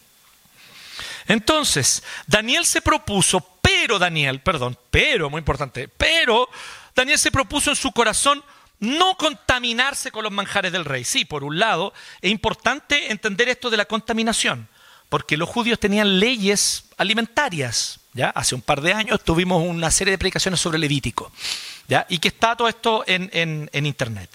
[1.26, 6.48] Entonces, Daniel se propuso, pero Daniel, perdón, pero, muy importante, pero
[6.94, 8.44] Daniel se propuso en su corazón
[8.80, 11.04] no contaminarse con los manjares del rey.
[11.04, 14.68] Sí, por un lado, es importante entender esto de la contaminación,
[15.08, 18.00] porque los judíos tenían leyes alimentarias.
[18.12, 18.30] ¿ya?
[18.30, 21.32] Hace un par de años tuvimos una serie de predicaciones sobre Levítico,
[21.88, 22.06] ¿ya?
[22.08, 23.30] y que está todo esto en,
[23.72, 24.30] en Internet.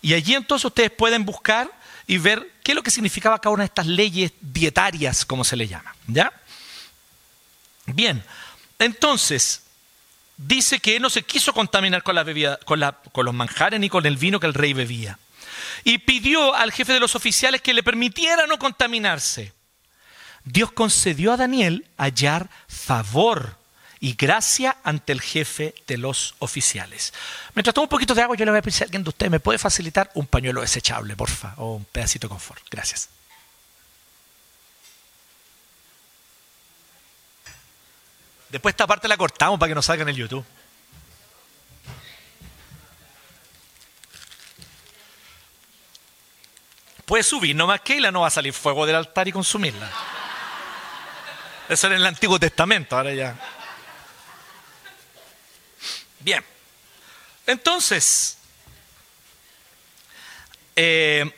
[0.00, 1.70] Y allí entonces ustedes pueden buscar
[2.06, 5.56] y ver qué es lo que significaba cada una de estas leyes dietarias, como se
[5.56, 5.94] le llama.
[6.06, 6.32] ¿Ya?
[7.86, 8.22] Bien,
[8.78, 9.62] entonces,
[10.38, 14.06] dice que él no se quiso contaminar con, la bebida, con, los manjares ni con
[14.06, 15.18] el vino que el rey bebía.
[15.84, 19.52] Y pidió al jefe de los oficiales que le permitiera no contaminarse.
[20.44, 23.58] Dios concedió a Daniel hallar favor
[24.00, 27.12] y gracia ante el jefe de los oficiales.
[27.54, 29.30] Mientras tomo un poquito de agua, yo le voy a pedir a alguien de ustedes
[29.30, 32.62] me puede facilitar un pañuelo desechable, porfa, o un pedacito de confort.
[32.70, 33.10] Gracias.
[38.50, 40.44] Después esta parte la cortamos para que no salga en el YouTube.
[47.04, 49.90] Puede subir nomás que la no va a salir fuego del altar y consumirla.
[51.68, 53.34] Eso era en el Antiguo Testamento, ahora ya.
[56.20, 56.44] Bien.
[57.46, 58.38] Entonces,
[60.76, 61.34] eh,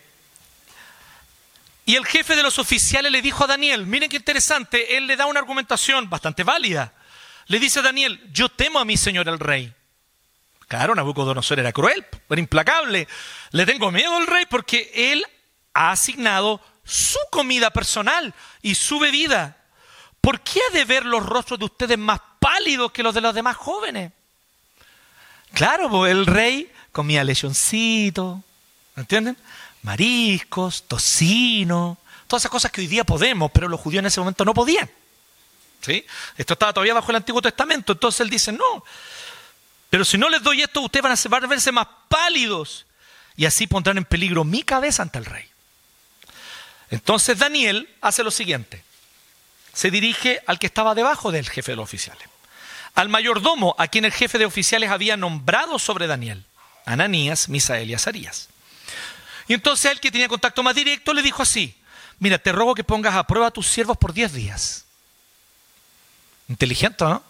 [1.85, 5.17] y el jefe de los oficiales le dijo a Daniel, miren qué interesante, él le
[5.17, 6.93] da una argumentación bastante válida.
[7.51, 9.75] Le dice a Daniel, yo temo a mi señor el rey.
[10.69, 13.09] Claro, Nabucodonosor era cruel, era implacable.
[13.51, 15.27] Le tengo miedo al rey porque él
[15.75, 18.33] ha asignado su comida personal
[18.63, 19.57] y su bebida.
[20.21, 23.35] ¿Por qué ha de ver los rostros de ustedes más pálidos que los de los
[23.35, 24.13] demás jóvenes?
[25.53, 28.45] Claro, pues el rey comía lechoncito,
[28.95, 29.37] ¿entienden?
[29.83, 34.45] Mariscos, tocino, todas esas cosas que hoy día podemos, pero los judíos en ese momento
[34.45, 34.89] no podían.
[36.37, 38.85] Esto estaba todavía bajo el Antiguo Testamento, entonces él dice, no,
[39.89, 42.87] pero si no les doy esto, ustedes van a verse más pálidos
[43.37, 45.47] y así pondrán en peligro mi cabeza ante el rey.
[46.91, 48.85] Entonces Daniel hace lo siguiente,
[49.73, 52.31] se dirige al que estaba debajo del jefe de los oficiales
[52.95, 56.45] al mayordomo a quien el jefe de oficiales había nombrado sobre Daniel,
[56.85, 58.49] Ananías, Misael y Azarías.
[59.49, 61.75] Y entonces él que tenía contacto más directo le dijo así,
[62.19, 64.85] mira, te rogo que pongas a prueba a tus siervos por diez días.
[66.51, 67.23] Inteligente, ¿no?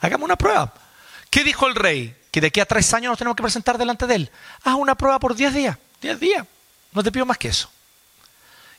[0.00, 0.72] Hagamos una prueba.
[1.28, 2.16] ¿Qué dijo el rey?
[2.30, 4.30] Que de aquí a tres años nos tenemos que presentar delante de él.
[4.64, 5.76] Haz una prueba por diez días.
[6.00, 6.46] Diez días.
[6.92, 7.70] No te pido más que eso.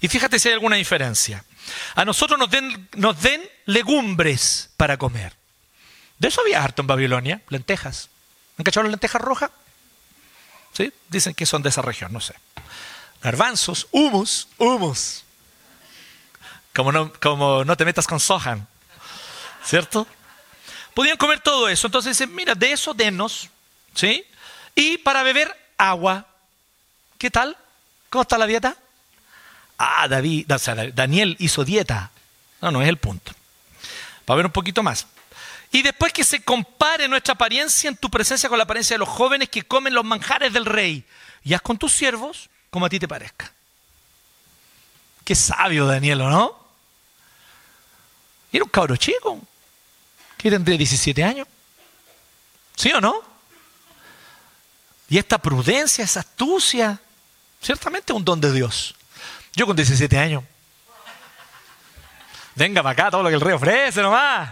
[0.01, 1.45] Y fíjate si hay alguna diferencia.
[1.93, 5.35] A nosotros nos den, nos den legumbres para comer.
[6.17, 8.09] De eso había harto en Babilonia, lentejas.
[8.57, 9.51] ¿Han cachado las lentejas rojas?
[10.73, 10.91] ¿Sí?
[11.09, 12.33] Dicen que son de esa región, no sé.
[13.21, 15.23] Garbanzos, humus, humus.
[16.73, 18.65] Como no, como no te metas con soja,
[19.63, 20.07] ¿cierto?
[20.93, 21.87] Podían comer todo eso.
[21.87, 23.49] Entonces dicen, mira, de eso denos,
[23.93, 24.25] ¿sí?
[24.75, 26.25] Y para beber agua.
[27.17, 27.57] ¿Qué tal?
[28.09, 28.75] ¿Cómo está la dieta?
[29.79, 30.45] ah, David,
[30.93, 32.11] Daniel hizo dieta.
[32.61, 33.31] No, no es el punto.
[34.25, 35.07] Para ver un poquito más.
[35.71, 39.09] Y después que se compare nuestra apariencia en tu presencia con la apariencia de los
[39.09, 41.05] jóvenes que comen los manjares del rey.
[41.43, 43.51] Y haz con tus siervos como a ti te parezca.
[45.23, 46.58] Qué sabio Daniel, ¿no?
[48.51, 49.39] Era un cabro chico.
[50.37, 51.47] Que tendría 17 años.
[52.75, 53.21] ¿Sí o no?
[55.09, 56.99] Y esta prudencia, esa astucia,
[57.61, 58.95] ciertamente es un don de Dios.
[59.53, 60.43] Yo con 17 años.
[62.55, 64.51] Venga para acá todo lo que el rey ofrece nomás.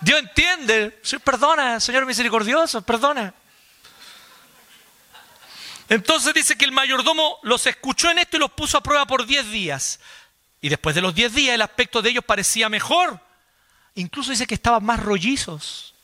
[0.00, 1.00] Dios entiende.
[1.24, 3.34] Perdona, Señor misericordioso, perdona.
[5.88, 9.26] Entonces dice que el mayordomo los escuchó en esto y los puso a prueba por
[9.26, 9.98] 10 días.
[10.60, 13.20] Y después de los 10 días el aspecto de ellos parecía mejor.
[13.94, 15.94] Incluso dice que estaban más rollizos.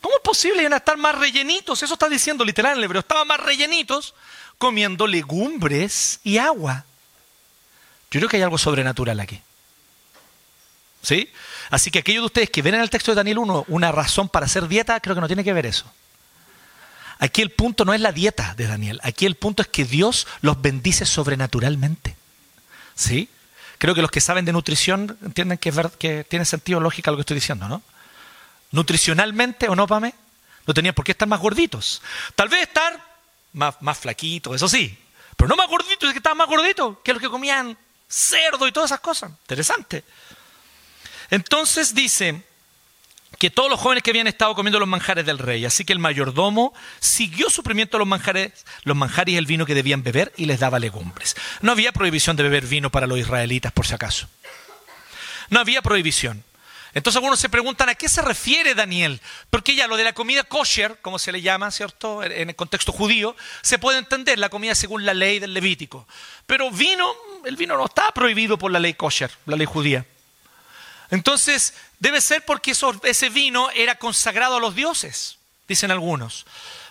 [0.00, 1.82] ¿Cómo es posible a estar más rellenitos?
[1.82, 3.00] Eso está diciendo literal en el hebreo.
[3.00, 4.14] Estaban más rellenitos
[4.58, 6.84] comiendo legumbres y agua.
[8.10, 9.40] Yo creo que hay algo sobrenatural aquí.
[11.02, 11.30] ¿Sí?
[11.70, 14.28] Así que aquellos de ustedes que ven en el texto de Daniel 1 una razón
[14.28, 15.90] para hacer dieta, creo que no tiene que ver eso.
[17.18, 20.26] Aquí el punto no es la dieta de Daniel, aquí el punto es que Dios
[20.40, 22.16] los bendice sobrenaturalmente.
[22.94, 23.28] ¿Sí?
[23.78, 27.22] Creo que los que saben de nutrición entienden que, que tiene sentido lógica lo que
[27.22, 27.82] estoy diciendo, ¿no?
[28.72, 30.14] Nutricionalmente, ¿o no, Pame?
[30.66, 32.02] No tenían por qué estar más gorditos.
[32.34, 33.02] Tal vez estar
[33.52, 34.96] más, más flaquitos, eso sí.
[35.36, 37.76] Pero no más gorditos, es que estaban más gorditos que los que comían
[38.08, 39.30] cerdo y todas esas cosas.
[39.30, 40.04] Interesante.
[41.30, 42.44] Entonces dice
[43.40, 45.98] que todos los jóvenes que habían estado comiendo los manjares del rey, así que el
[45.98, 50.60] mayordomo siguió suprimiendo los manjares, los manjares y el vino que debían beber y les
[50.60, 51.34] daba legumbres.
[51.62, 54.28] No había prohibición de beber vino para los israelitas, por si acaso.
[55.48, 56.44] No había prohibición.
[56.92, 60.44] Entonces algunos se preguntan a qué se refiere Daniel, porque ya lo de la comida
[60.44, 62.22] kosher, como se le llama, ¿cierto?
[62.22, 66.06] En el contexto judío, se puede entender la comida según la ley del Levítico.
[66.44, 67.10] Pero vino,
[67.46, 70.04] el vino no está prohibido por la ley kosher, la ley judía.
[71.10, 76.46] Entonces, debe ser porque ese vino era consagrado a los dioses, dicen algunos.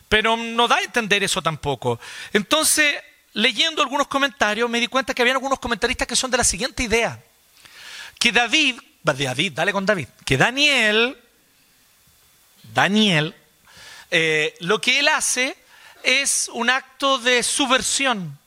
[0.08, 2.00] Pero no da a entender eso tampoco.
[2.32, 2.96] Entonces,
[3.34, 6.84] leyendo algunos comentarios, me di cuenta que había algunos comentaristas que son de la siguiente
[6.84, 7.22] idea.
[8.18, 11.18] Que David, David, dale con David, que Daniel,
[12.74, 13.36] Daniel,
[14.12, 15.58] eh, lo que él hace
[16.04, 18.38] es un acto de subversión.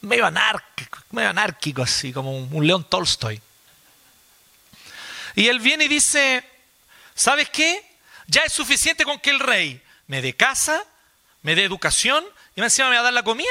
[0.00, 3.40] Medio anárquico, medio anárquico así, como un León Tolstoy.
[5.38, 6.42] Y él viene y dice,
[7.14, 7.80] ¿sabes qué?
[8.26, 10.84] Ya es suficiente con que el rey me dé casa,
[11.42, 12.24] me dé educación
[12.56, 13.46] y encima me va a dar la comida.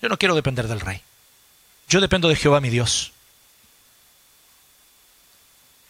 [0.00, 1.02] Yo no quiero depender del rey.
[1.90, 3.12] Yo dependo de Jehová mi Dios.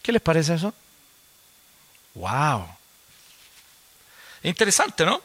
[0.02, 0.74] ¿Qué les parece eso?
[2.14, 2.66] ¡Wow!
[4.42, 5.22] Interesante, ¿no?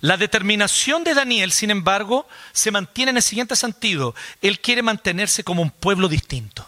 [0.00, 4.14] La determinación de Daniel, sin embargo, se mantiene en el siguiente sentido.
[4.40, 6.66] Él quiere mantenerse como un pueblo distinto.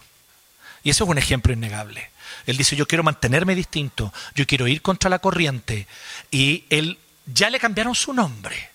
[0.86, 2.10] Y eso es un ejemplo innegable.
[2.46, 5.88] Él dice, yo quiero mantenerme distinto, yo quiero ir contra la corriente.
[6.30, 6.96] Y él
[7.26, 8.70] ya le cambiaron su nombre.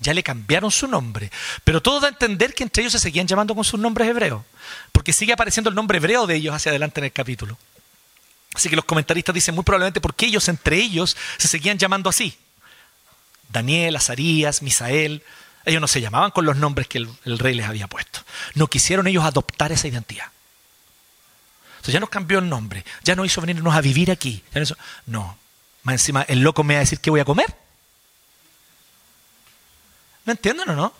[0.00, 1.30] Ya le cambiaron su nombre.
[1.62, 4.42] Pero todo da a entender que entre ellos se seguían llamando con sus nombres hebreos.
[4.90, 7.56] Porque sigue apareciendo el nombre hebreo de ellos hacia adelante en el capítulo.
[8.52, 12.36] Así que los comentaristas dicen muy probablemente porque ellos entre ellos se seguían llamando así.
[13.50, 15.22] Daniel, Azarías, Misael.
[15.64, 18.24] Ellos no se llamaban con los nombres que el, el rey les había puesto.
[18.54, 20.26] No quisieron ellos adoptar esa identidad.
[21.82, 24.40] Entonces ya nos cambió el nombre, ya no hizo venirnos a vivir aquí.
[25.06, 25.36] no,
[25.82, 27.52] más encima el loco me va a decir qué voy a comer.
[30.24, 30.94] ¿Me entienden o no?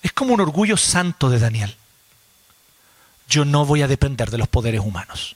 [0.00, 1.76] Es como un orgullo santo de Daniel.
[3.28, 5.34] Yo no voy a depender de los poderes humanos.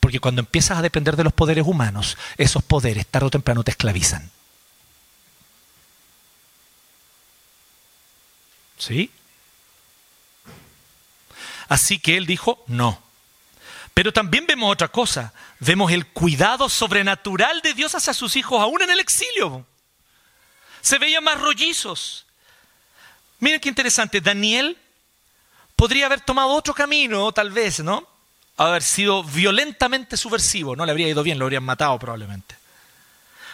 [0.00, 3.72] Porque cuando empiezas a depender de los poderes humanos, esos poderes tarde o temprano te
[3.72, 4.30] esclavizan.
[8.78, 9.10] ¿Sí?
[11.70, 13.00] Así que él dijo, no.
[13.94, 15.32] Pero también vemos otra cosa.
[15.60, 19.64] Vemos el cuidado sobrenatural de Dios hacia sus hijos, aún en el exilio.
[20.80, 22.26] Se veían más rollizos.
[23.38, 24.20] Miren qué interesante.
[24.20, 24.76] Daniel
[25.76, 28.04] podría haber tomado otro camino, tal vez, ¿no?
[28.56, 30.74] Haber sido violentamente subversivo.
[30.74, 32.56] No le habría ido bien, lo habrían matado probablemente.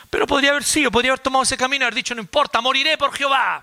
[0.09, 3.12] Pero podría haber sido, podría haber tomado ese camino haber dicho, no importa, moriré por
[3.12, 3.62] Jehová.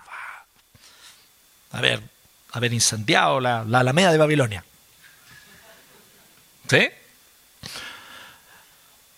[1.72, 2.13] A ver,
[2.54, 4.64] haber incendiado la, Alameda de Babilonia.
[6.70, 6.88] ¿Sí?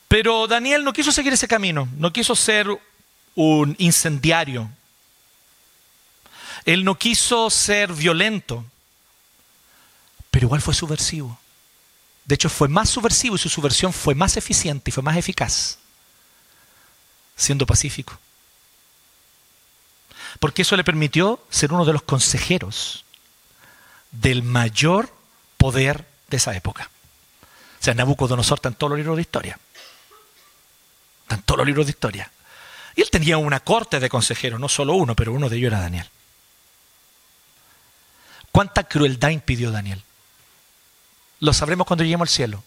[0.08, 2.66] Pero Daniel no quiso seguir ese camino, no quiso ser
[3.34, 4.70] un incendiario.
[6.64, 8.64] Él no quiso ser violento,
[10.30, 11.38] pero igual fue subversivo.
[12.24, 15.78] De hecho, fue más subversivo y su subversión fue más eficiente y fue más eficaz,
[17.36, 18.18] siendo pacífico.
[20.40, 23.05] Porque eso le permitió ser uno de los consejeros
[24.20, 25.12] del mayor
[25.56, 26.90] poder de esa época.
[27.80, 29.58] O sea, Nabucodonosor está en todos los libros de historia.
[31.22, 32.30] Está en todos los libros de historia.
[32.94, 35.80] Y él tenía una corte de consejeros, no solo uno, pero uno de ellos era
[35.80, 36.08] Daniel.
[38.50, 40.02] ¿Cuánta crueldad impidió Daniel?
[41.40, 42.64] Lo sabremos cuando lleguemos al cielo.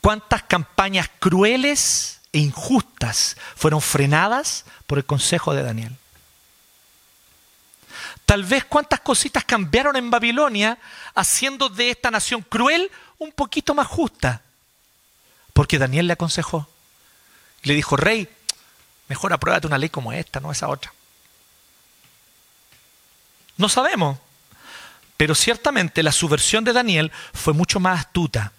[0.00, 5.96] ¿Cuántas campañas crueles e injustas fueron frenadas por el consejo de Daniel?
[8.26, 10.78] Tal vez cuántas cositas cambiaron en Babilonia
[11.14, 14.42] haciendo de esta nación cruel un poquito más justa.
[15.52, 16.68] Porque Daniel le aconsejó.
[17.62, 18.28] Le dijo, rey,
[19.08, 20.92] mejor apruébate una ley como esta, no esa otra.
[23.56, 24.18] No sabemos.
[25.16, 28.52] Pero ciertamente la subversión de Daniel fue mucho más astuta,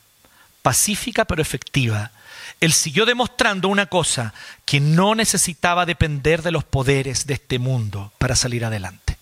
[0.62, 2.12] pacífica pero efectiva.
[2.60, 4.34] Él siguió demostrando una cosa,
[4.66, 9.17] que no necesitaba depender de los poderes de este mundo para salir adelante.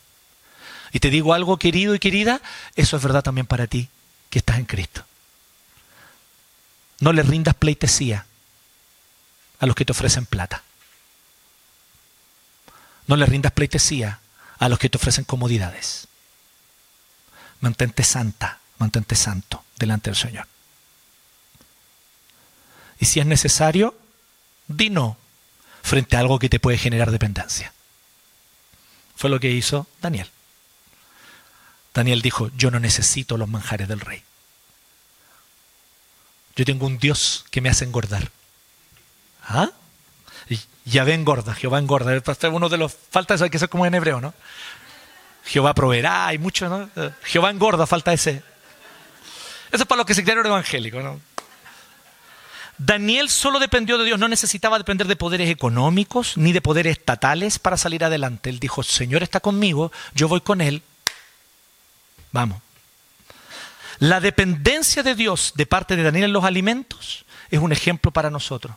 [0.96, 2.40] Y te digo algo, querido y querida,
[2.78, 3.90] eso es verdad también para ti,
[4.30, 5.04] que estás en Cristo.
[7.02, 8.26] No le rindas pleitesía
[9.60, 10.64] a los que te ofrecen plata.
[13.08, 14.22] No le rindas pleitesía
[14.58, 16.08] a los que te ofrecen comodidades.
[17.60, 20.48] Mantente santa, mantente santo delante del Señor.
[23.02, 24.00] Y si es necesario,
[24.70, 25.18] di no
[25.84, 27.74] frente a algo que te puede generar dependencia.
[29.18, 30.32] Fue lo que hizo Daniel.
[31.96, 34.22] Daniel dijo, yo no necesito los manjares del rey.
[36.58, 38.32] Yo tengo un Dios que me hace engordar.
[39.48, 39.70] ¿Ah?
[40.84, 42.22] Yahvé engorda, Jehová engorda.
[42.52, 44.34] Uno de los faltas hay que ser como en hebreo, ¿no?
[45.46, 46.90] Jehová proveerá, hay mucho, ¿no?
[47.24, 48.44] Jehová engorda, falta ese.
[49.72, 51.20] Eso es para los que se crearon evangélicos, ¿no?
[52.78, 57.58] Daniel solo dependió de Dios, no necesitaba depender de poderes económicos ni de poderes estatales
[57.58, 58.50] para salir adelante.
[58.50, 60.84] Él dijo, Señor está conmigo, yo voy con Él.
[62.36, 62.62] Vamos.
[64.00, 68.30] La dependencia de Dios de parte de Daniel en los alimentos es un ejemplo para
[68.30, 68.76] nosotros.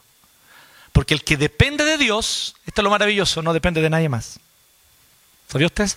[0.92, 4.38] Porque el que depende de Dios, esto es lo maravilloso, no depende de nadie más.
[5.48, 5.90] ¿Sabía usted?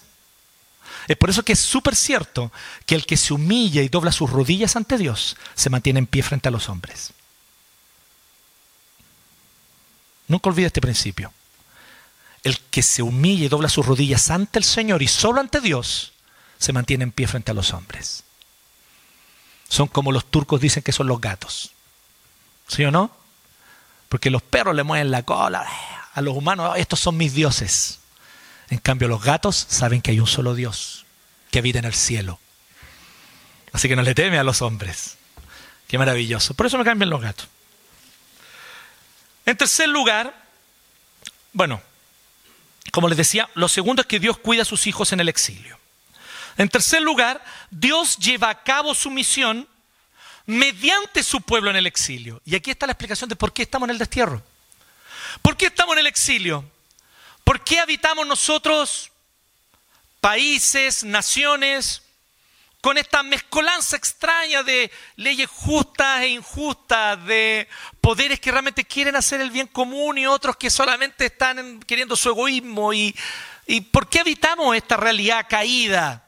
[1.08, 2.52] Es por eso que es súper cierto
[2.88, 6.24] que el que se humilla y dobla sus rodillas ante Dios se mantiene en pie
[6.24, 7.14] frente a los hombres.
[10.28, 11.32] Nunca olvide este principio.
[12.44, 16.14] El que se humilla y dobla sus rodillas ante el Señor y solo ante Dios
[16.62, 18.24] se mantiene en pie frente a los hombres.
[19.68, 21.72] Son como los turcos dicen que son los gatos.
[22.68, 23.10] ¿Sí o no?
[24.10, 25.68] Porque los perros le mueven la cola
[26.14, 28.00] a los humanos, estos son mis dioses.
[28.70, 31.06] En cambio, los gatos saben que hay un solo Dios
[31.50, 32.40] que habita en el cielo.
[33.74, 35.18] Así que no le teme a los hombres.
[35.88, 36.54] Qué maravilloso.
[36.54, 37.48] Por eso me cambian los gatos.
[39.48, 40.46] En tercer lugar,
[41.54, 41.82] bueno,
[42.92, 45.81] como les decía, lo segundo es que Dios cuida a sus hijos en el exilio.
[46.58, 49.68] En tercer lugar, Dios lleva a cabo su misión
[50.46, 52.42] mediante su pueblo en el exilio.
[52.46, 54.44] Y aquí está la explicación de por qué estamos en el destierro.
[55.42, 56.66] ¿Por qué estamos en el exilio?
[57.44, 59.12] ¿Por qué habitamos nosotros
[60.20, 62.04] países, naciones,
[62.82, 67.68] con esta mezcolanza extraña de leyes justas e injustas, de
[68.02, 72.30] poderes que realmente quieren hacer el bien común y otros que solamente están queriendo su
[72.30, 72.94] egoísmo?
[72.94, 73.16] ¿Y,
[73.92, 76.26] por qué habitamos esta realidad caída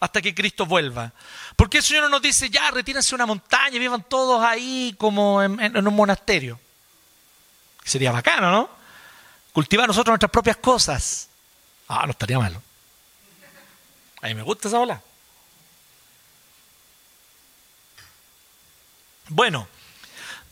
[0.00, 1.12] hasta que Cristo vuelva?
[1.54, 4.42] ¿Por qué el Señor no nos dice, ya, retírense a una montaña y vivan todos
[4.42, 6.58] ahí como en, un monasterio?
[7.84, 8.70] Sería bacano, ¿no?
[9.52, 11.28] Cultivar nosotros nuestras propias cosas.
[11.86, 12.62] Ah, no estaría malo.
[14.22, 15.02] A mí me gusta esa ola.
[19.28, 19.68] Bueno,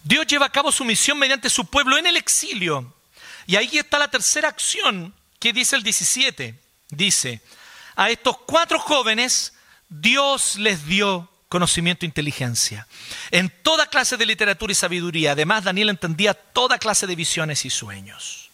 [0.04, 2.94] Dios lleva a cabo su misión mediante su pueblo en el exilio.
[3.46, 6.58] Y ahí está la tercera acción que dice el 17.
[6.90, 7.40] Dice,
[7.98, 9.52] a estos cuatro jóvenes
[9.88, 12.86] Dios les dio conocimiento e inteligencia
[13.32, 15.32] en toda clase de literatura y sabiduría.
[15.32, 18.50] Además, Daniel entendía toda clase de visiones y sueños.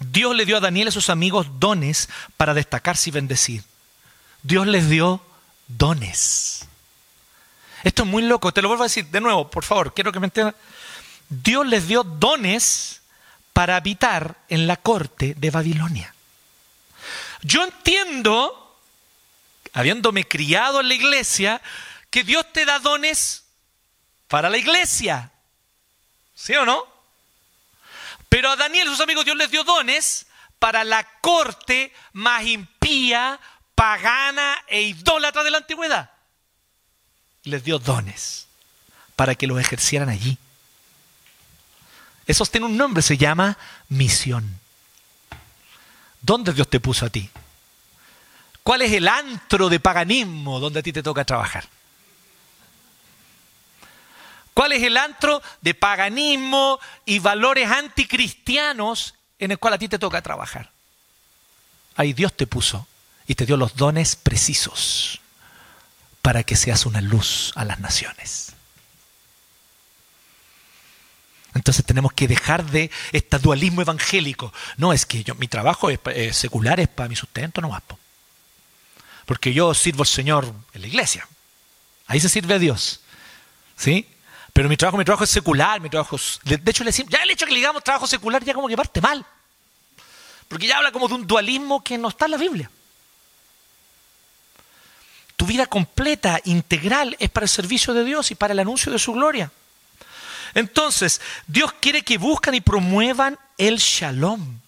[0.00, 3.62] Dios le dio a Daniel y a sus amigos dones para destacarse y bendecir.
[4.42, 5.22] Dios les dio
[5.68, 6.66] dones.
[7.84, 10.18] Esto es muy loco, te lo vuelvo a decir de nuevo, por favor, quiero que
[10.18, 10.56] me entiendan.
[11.28, 13.02] Dios les dio dones
[13.52, 16.12] para habitar en la corte de Babilonia.
[17.42, 18.68] Yo entiendo
[19.72, 21.60] habiéndome criado en la iglesia,
[22.10, 23.44] que Dios te da dones
[24.26, 25.30] para la iglesia.
[26.34, 26.84] ¿Sí o no?
[28.28, 30.26] Pero a Daniel y sus amigos Dios les dio dones
[30.58, 33.38] para la corte más impía,
[33.74, 36.10] pagana e idólatra de la antigüedad.
[37.44, 38.48] Les dio dones
[39.16, 40.38] para que los ejercieran allí.
[42.26, 43.56] Eso tiene un nombre, se llama
[43.88, 44.57] misión.
[46.20, 47.28] ¿Dónde Dios te puso a ti?
[48.62, 51.68] ¿Cuál es el antro de paganismo donde a ti te toca trabajar?
[54.52, 59.98] ¿Cuál es el antro de paganismo y valores anticristianos en el cual a ti te
[59.98, 60.72] toca trabajar?
[61.94, 62.86] Ahí Dios te puso
[63.26, 65.20] y te dio los dones precisos
[66.22, 68.57] para que seas una luz a las naciones.
[71.58, 74.52] Entonces tenemos que dejar de este dualismo evangélico.
[74.76, 75.98] No, es que yo, mi trabajo es,
[76.36, 77.82] secular, es para mi sustento, no más.
[79.26, 81.26] Porque yo sirvo al Señor en la iglesia.
[82.06, 83.00] Ahí se sirve Dios.
[83.76, 84.06] ¿Sí?
[84.52, 87.48] Pero mi trabajo, mi trabajo es secular, mi trabajo de, hecho, ya el hecho de
[87.48, 89.26] que le digamos trabajo secular ya como que parte mal.
[90.46, 92.70] Porque ya habla como de un dualismo que no está en la Biblia.
[95.34, 99.00] Tu vida completa, integral, es para el servicio de Dios y para el anuncio de
[99.00, 99.50] su gloria.
[100.54, 104.60] Entonces, Dios quiere que buscan y promuevan el shalom,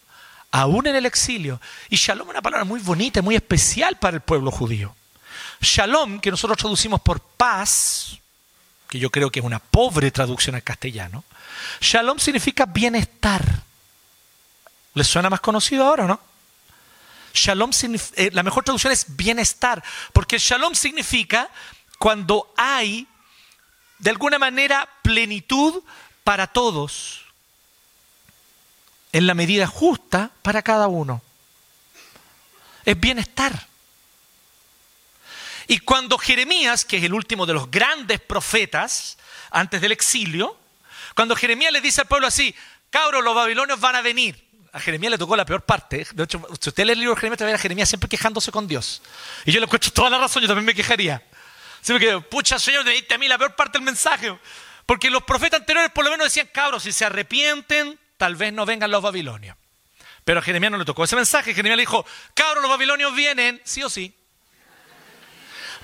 [0.51, 1.61] aún en el exilio.
[1.89, 4.95] Y shalom es una palabra muy bonita, muy especial para el pueblo judío.
[5.61, 8.19] Shalom, que nosotros traducimos por paz,
[8.89, 11.25] que yo creo que es una pobre traducción al castellano,
[11.81, 13.63] shalom significa bienestar.
[14.95, 16.21] ¿Les suena más conocido ahora, no?
[17.33, 17.71] Shalom,
[18.17, 21.49] eh, la mejor traducción es bienestar, porque shalom significa
[21.99, 23.07] cuando hay
[24.01, 25.83] de alguna manera plenitud
[26.25, 27.25] para todos,
[29.13, 31.23] en la medida justa para cada uno.
[32.85, 33.67] Es bienestar.
[35.67, 39.19] Y cuando Jeremías, que es el último de los grandes profetas
[39.51, 40.57] antes del exilio,
[41.15, 42.55] cuando Jeremías le dice al pueblo así,
[42.91, 44.49] cabros, los babilonios van a venir.
[44.73, 46.07] A Jeremías le tocó la peor parte.
[46.13, 48.09] De hecho, si usted lee el libro de Jeremías, te va a a Jeremías siempre
[48.09, 49.03] quejándose con Dios.
[49.45, 51.23] Y yo le encuentro toda la razón, yo también me quejaría.
[51.81, 54.37] Siempre que, pucha, Señor, te diste a mí la peor parte del mensaje.
[54.87, 58.67] Porque los profetas anteriores por lo menos decían, cabros, si se arrepienten, tal vez no
[58.67, 59.57] vengan los babilonios.
[60.25, 61.55] Pero a Jeremías no le tocó ese mensaje.
[61.55, 62.05] Jeremías le dijo,
[62.35, 64.15] cabros, los babilonios vienen, sí o sí.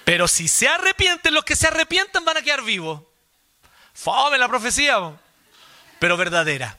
[0.05, 3.03] Pero si se arrepienten, los que se arrepientan van a quedar vivos.
[3.93, 4.99] Fome la profecía,
[5.99, 6.79] pero verdadera.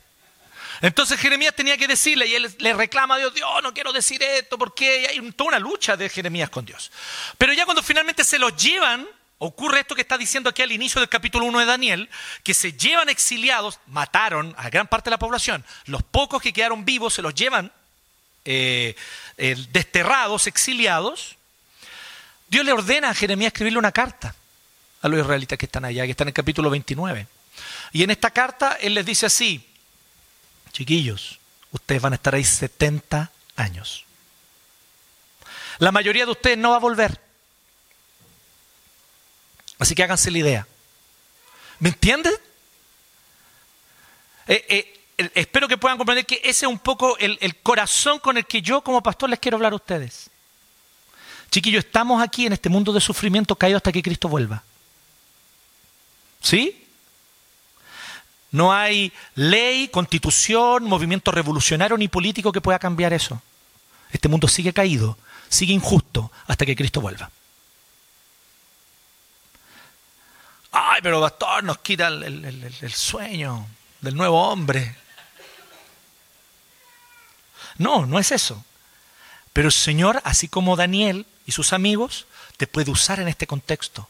[0.81, 4.21] Entonces Jeremías tenía que decirle y él le reclama a Dios, Dios, no quiero decir
[4.21, 6.91] esto porque hay toda una lucha de Jeremías con Dios.
[7.37, 9.07] Pero ya cuando finalmente se los llevan,
[9.39, 12.09] ocurre esto que está diciendo aquí al inicio del capítulo 1 de Daniel,
[12.43, 16.85] que se llevan exiliados, mataron a gran parte de la población, los pocos que quedaron
[16.85, 17.71] vivos se los llevan
[18.45, 18.95] eh,
[19.37, 21.35] eh, desterrados, exiliados.
[22.49, 24.35] Dios le ordena a Jeremías escribirle una carta
[25.01, 27.27] a los israelitas que están allá, que están en el capítulo 29.
[27.91, 29.67] Y en esta carta él les dice así,
[30.77, 31.39] Chiquillos,
[31.71, 34.05] ustedes van a estar ahí 70 años.
[35.79, 37.19] La mayoría de ustedes no va a volver.
[39.79, 40.67] Así que háganse la idea.
[41.79, 42.31] ¿Me entienden?
[44.47, 48.37] Eh, eh, espero que puedan comprender que ese es un poco el, el corazón con
[48.37, 50.29] el que yo como pastor les quiero hablar a ustedes.
[51.49, 54.63] Chiquillos, estamos aquí en este mundo de sufrimiento caído hasta que Cristo vuelva.
[56.39, 56.86] ¿Sí?
[58.51, 63.41] No hay ley, constitución, movimiento revolucionario ni político que pueda cambiar eso.
[64.11, 65.17] Este mundo sigue caído,
[65.49, 67.29] sigue injusto hasta que Cristo vuelva.
[70.71, 73.67] Ay, pero pastor, nos quita el, sueño
[74.01, 74.95] del nuevo hombre.
[77.77, 78.63] No, no es eso.
[79.53, 82.27] Pero el Señor, así como Daniel y sus amigos,
[82.57, 84.07] te puede usar en este contexto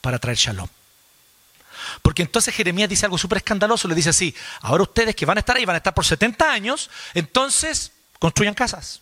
[0.00, 0.68] para traer shalom.
[2.02, 5.40] Porque entonces Jeremías dice algo súper escandaloso, le dice así, ahora ustedes que van a
[5.40, 9.00] estar ahí, van a estar por 70 años, entonces construyan casas.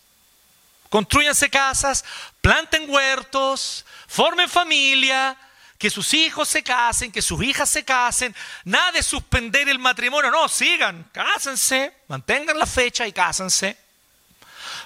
[0.89, 2.05] Construyanse casas,
[2.41, 5.37] planten huertos, formen familia,
[5.77, 10.31] que sus hijos se casen, que sus hijas se casen, nada de suspender el matrimonio,
[10.31, 13.77] no, sigan, cásense, mantengan la fecha y cásense,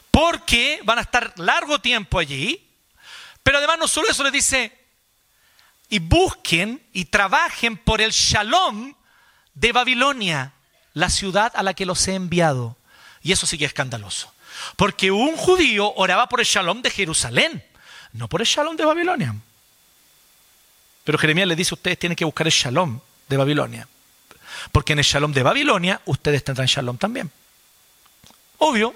[0.10, 2.66] porque van a estar largo tiempo allí,
[3.44, 4.79] pero además no solo eso, le dice,
[5.90, 8.94] y busquen y trabajen por el shalom
[9.56, 10.54] de Babilonia,
[10.94, 12.78] la ciudad a la que los he enviado.
[13.22, 14.32] Y eso sí que es escandaloso.
[14.76, 17.64] Porque un judío oraba por el shalom de Jerusalén,
[18.14, 19.36] no por el shalom de Babilonia.
[21.04, 23.88] Pero Jeremías le dice, ustedes tienen que buscar el shalom de Babilonia.
[24.72, 27.32] Porque en el shalom de Babilonia ustedes tendrán shalom también.
[28.60, 28.94] Obvio,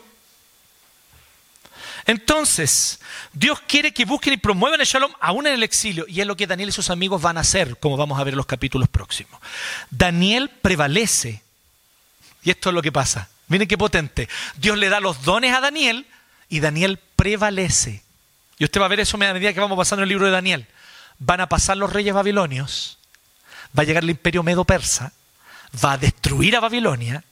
[2.05, 2.99] entonces,
[3.31, 6.35] Dios quiere que busquen y promuevan el shalom aún en el exilio, y es lo
[6.35, 8.89] que Daniel y sus amigos van a hacer, como vamos a ver en los capítulos
[8.89, 9.39] próximos.
[9.89, 11.41] Daniel prevalece,
[12.43, 13.29] y esto es lo que pasa.
[13.47, 14.27] Miren qué potente.
[14.57, 16.07] Dios le da los dones a Daniel
[16.49, 18.03] y Daniel prevalece.
[18.57, 20.67] Y usted va a ver eso a medida que vamos pasando el libro de Daniel.
[21.19, 22.97] Van a pasar los reyes babilonios,
[23.77, 25.13] va a llegar el imperio medo-persa,
[25.83, 27.23] va a destruir a Babilonia,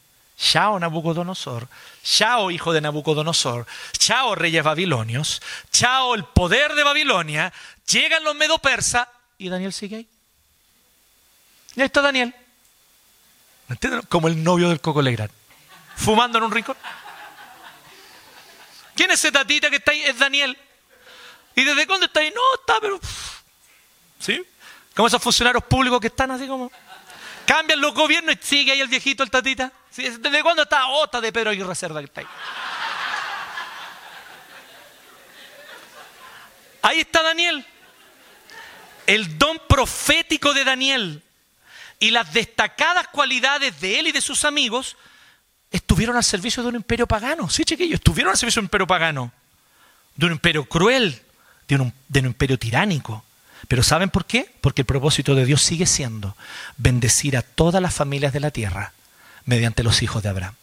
[0.41, 1.67] Chao Nabucodonosor,
[2.03, 5.39] chao hijo de Nabucodonosor, chao reyes babilonios,
[5.71, 7.53] chao el poder de Babilonia,
[7.87, 10.07] llegan los medo persas y Daniel sigue ahí.
[11.75, 12.33] Y ahí está Daniel.
[13.67, 14.01] ¿Me entienden?
[14.09, 15.31] Como el novio del Coco Legrand,
[15.95, 16.75] fumando en un rincón.
[18.95, 20.01] ¿Quién es ese tatita que está ahí?
[20.01, 20.57] Es Daniel.
[21.55, 22.33] ¿Y desde cuándo está ahí?
[22.33, 22.99] No, está, pero...
[24.19, 24.43] ¿Sí?
[24.95, 26.71] Como esos funcionarios públicos que están así como...
[27.45, 29.71] Cambian los gobiernos y sigue ahí el viejito, el tatita.
[29.95, 30.87] ¿Desde cuándo está?
[30.87, 32.27] Ota de Pedro y Reserva que ahí.
[36.81, 37.65] Ahí está Daniel.
[39.05, 41.21] El don profético de Daniel
[41.99, 44.95] y las destacadas cualidades de él y de sus amigos
[45.71, 47.49] estuvieron al servicio de un imperio pagano.
[47.49, 49.31] Sí, chiquillos, estuvieron al servicio de un imperio pagano.
[50.15, 51.21] De un imperio cruel,
[51.67, 53.25] de un imperio tiránico.
[53.67, 54.49] Pero ¿saben por qué?
[54.61, 56.35] Porque el propósito de Dios sigue siendo
[56.77, 58.93] bendecir a todas las familias de la tierra
[59.45, 60.55] mediante los hijos de Abraham.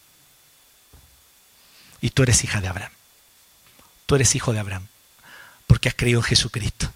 [2.01, 2.91] Y tú eres hija de Abraham.
[4.05, 4.87] Tú eres hijo de Abraham.
[5.67, 6.91] Porque has creído en Jesucristo.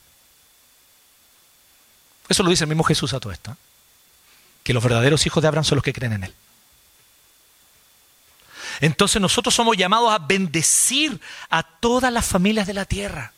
[2.30, 3.52] Eso lo dice el mismo Jesús a todo esto.
[3.52, 3.56] ¿eh?
[4.64, 6.36] Que los verdaderos hijos de Abraham son los que creen en Él.
[8.80, 11.20] Entonces nosotros somos llamados a bendecir
[11.50, 13.34] a todas las familias de la tierra.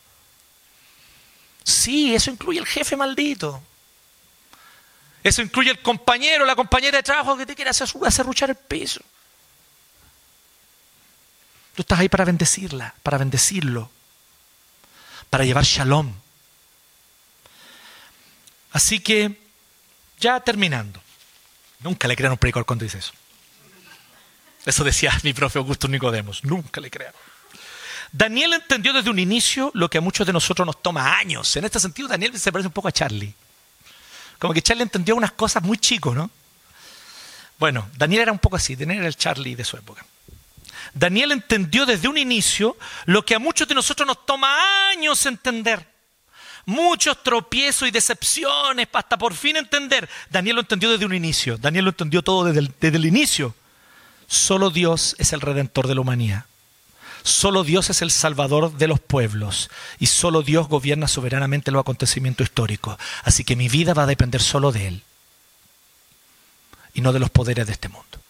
[1.62, 3.62] Sí, eso incluye el jefe maldito.
[5.26, 7.88] Eso incluye el compañero, la compañera de trabajo que te quiere hacer,
[8.24, 9.00] ruchar el piso.
[11.74, 13.90] Tú estás ahí para bendecirla, para bendecirlo,
[15.28, 16.14] para llevar shalom.
[18.70, 19.36] Así que,
[20.20, 21.02] ya terminando.
[21.80, 23.12] Nunca le crean un predicador cuando dice eso.
[24.64, 26.44] Eso decía mi profe Augusto Nicodemos.
[26.44, 27.12] Nunca le crean.
[28.12, 31.56] Daniel entendió desde un inicio lo que a muchos de nosotros nos toma años.
[31.56, 33.34] En este sentido, Daniel se parece un poco a Charlie.
[34.38, 36.30] Como que Charlie entendió unas cosas muy chicos, ¿no?
[37.58, 40.04] Bueno, Daniel era un poco así, Daniel era el Charlie de su época.
[40.92, 42.76] Daniel entendió desde un inicio
[43.06, 45.86] lo que a muchos de nosotros nos toma años entender.
[46.66, 50.08] Muchos tropiezos y decepciones hasta por fin entender.
[50.30, 51.56] Daniel lo entendió desde un inicio.
[51.58, 53.54] Daniel lo entendió todo desde desde el inicio.
[54.26, 56.46] Solo Dios es el redentor de la humanidad.
[57.26, 59.68] Solo Dios es el salvador de los pueblos
[59.98, 62.98] y solo Dios gobierna soberanamente los acontecimientos históricos.
[63.24, 65.02] Así que mi vida va a depender solo de Él
[66.94, 68.20] y no de los poderes de este mundo.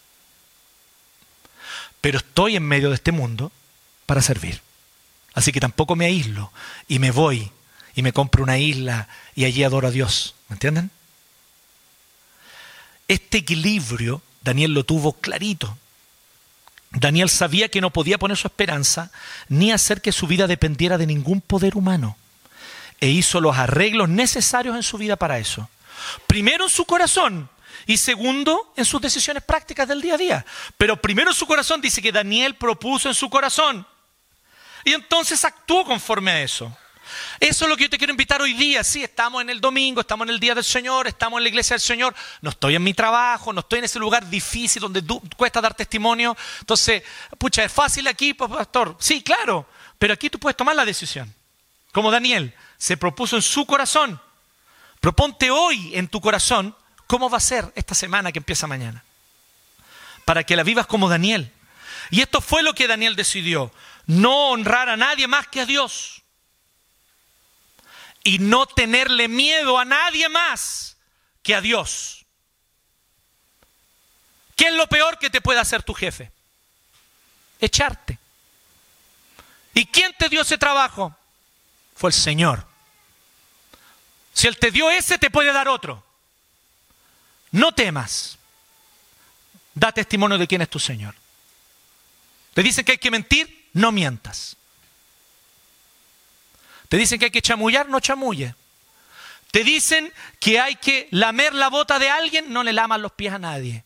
[2.01, 3.51] Pero estoy en medio de este mundo
[4.07, 4.63] para servir.
[5.35, 6.51] Así que tampoco me aíslo
[6.87, 7.51] y me voy
[7.93, 10.33] y me compro una isla y allí adoro a Dios.
[10.49, 10.89] ¿Me entienden?
[13.07, 15.77] Este equilibrio Daniel lo tuvo clarito.
[16.91, 19.11] Daniel sabía que no podía poner su esperanza
[19.49, 22.17] ni hacer que su vida dependiera de ningún poder humano.
[22.99, 25.69] E hizo los arreglos necesarios en su vida para eso.
[26.25, 27.49] Primero en su corazón
[27.85, 30.45] y segundo en sus decisiones prácticas del día a día.
[30.77, 33.85] Pero primero en su corazón dice que Daniel propuso en su corazón.
[34.83, 36.75] Y entonces actuó conforme a eso.
[37.39, 38.83] Eso es lo que yo te quiero invitar hoy día.
[38.83, 41.75] Sí, estamos en el domingo, estamos en el día del Señor, estamos en la iglesia
[41.75, 42.15] del Señor.
[42.41, 45.03] No estoy en mi trabajo, no estoy en ese lugar difícil donde
[45.35, 46.35] cuesta dar testimonio.
[46.59, 47.03] Entonces,
[47.37, 48.95] pucha, es fácil aquí, pues, pastor.
[48.99, 49.67] Sí, claro,
[49.99, 51.33] pero aquí tú puedes tomar la decisión.
[51.91, 54.21] Como Daniel se propuso en su corazón.
[54.99, 59.03] Proponte hoy en tu corazón cómo va a ser esta semana que empieza mañana.
[60.25, 61.51] Para que la vivas como Daniel.
[62.11, 63.71] Y esto fue lo que Daniel decidió.
[64.05, 66.23] No honrar a nadie más que a Dios
[68.27, 70.97] y no tenerle miedo a nadie más
[71.41, 72.25] que a Dios.
[74.57, 76.29] ¿Qué es lo peor que te puede hacer tu jefe?
[77.61, 78.19] Echarte.
[79.73, 81.15] ¿Y quién te dio ese trabajo?
[81.95, 82.67] Fue el Señor.
[84.33, 86.03] Si Él te dio ese, te puede dar otro.
[87.51, 88.37] No temas.
[89.73, 91.15] Da testimonio de quién es tu Señor.
[92.53, 93.69] ¿Te dicen que hay que mentir?
[93.71, 94.57] No mientas.
[96.89, 98.55] Te dicen que hay que chamullar, no chamulle.
[99.51, 103.33] Te dicen que hay que lamer la bota de alguien, no le lamas los pies
[103.33, 103.83] a nadie.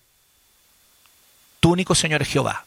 [1.60, 2.66] Tu único Señor es Jehová.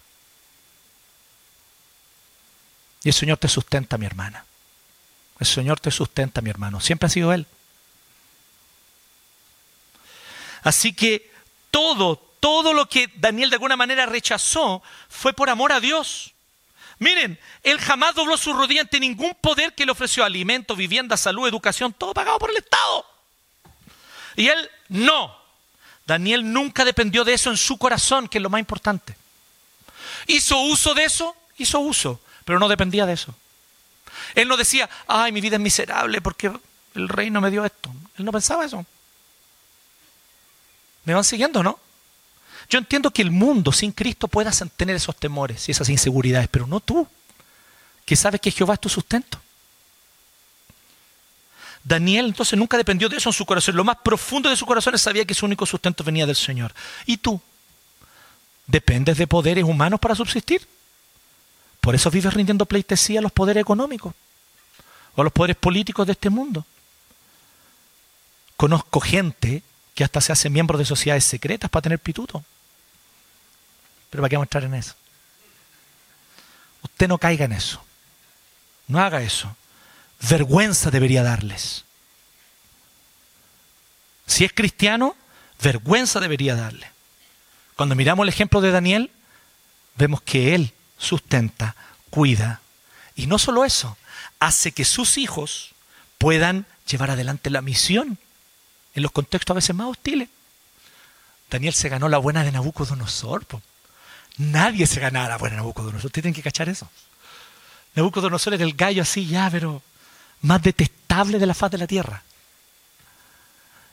[3.02, 4.44] Y el Señor te sustenta, mi hermana.
[5.38, 6.80] El Señor te sustenta, mi hermano.
[6.80, 7.46] Siempre ha sido Él.
[10.62, 11.30] Así que
[11.70, 16.33] todo, todo lo que Daniel de alguna manera rechazó fue por amor a Dios.
[17.04, 21.46] Miren, él jamás dobló su rodilla ante ningún poder que le ofreció alimento, vivienda, salud,
[21.46, 23.04] educación, todo pagado por el Estado.
[24.36, 25.36] Y él no.
[26.06, 29.14] Daniel nunca dependió de eso en su corazón, que es lo más importante.
[30.28, 33.34] Hizo uso de eso, hizo uso, pero no dependía de eso.
[34.34, 36.50] Él no decía, ay, mi vida es miserable porque
[36.94, 37.92] el rey no me dio esto.
[38.16, 38.86] Él no pensaba eso.
[41.04, 41.78] ¿Me van siguiendo, no?
[42.68, 46.66] Yo entiendo que el mundo sin Cristo pueda tener esos temores y esas inseguridades, pero
[46.66, 47.06] no tú,
[48.04, 49.40] que sabes que Jehová es tu sustento.
[51.82, 53.76] Daniel entonces nunca dependió de eso en su corazón.
[53.76, 56.74] Lo más profundo de su corazón sabía que su único sustento venía del Señor.
[57.04, 57.40] ¿Y tú?
[58.66, 60.66] ¿Dependes de poderes humanos para subsistir?
[61.82, 64.14] Por eso vives rindiendo pleitesía a los poderes económicos
[65.14, 66.64] o a los poderes políticos de este mundo.
[68.56, 69.62] Conozco gente
[69.94, 72.42] que hasta se hace miembro de sociedades secretas para tener pituto.
[74.14, 74.94] Pero ¿para qué vamos a entrar en eso?
[76.82, 77.84] Usted no caiga en eso.
[78.86, 79.56] No haga eso
[80.28, 81.84] vergüenza debería darles.
[84.26, 85.16] Si es cristiano,
[85.62, 86.90] vergüenza debería darle.
[87.76, 89.10] Cuando miramos el ejemplo de Daniel,
[89.96, 91.76] vemos que él sustenta,
[92.10, 92.60] cuida.
[93.14, 93.96] Y no solo eso,
[94.40, 95.74] hace que sus hijos
[96.18, 98.18] puedan llevar adelante la misión
[98.94, 100.28] en los contextos a veces más hostiles.
[101.50, 103.44] Daniel se ganó la buena de Nabucodonosor.
[104.36, 106.06] Nadie se ganaba la buena Nabucodonosor.
[106.06, 106.88] Ustedes tienen que cachar eso.
[107.94, 109.82] Nabucodonosor era el gallo así ya, pero
[110.42, 112.22] más detestable de la faz de la tierra.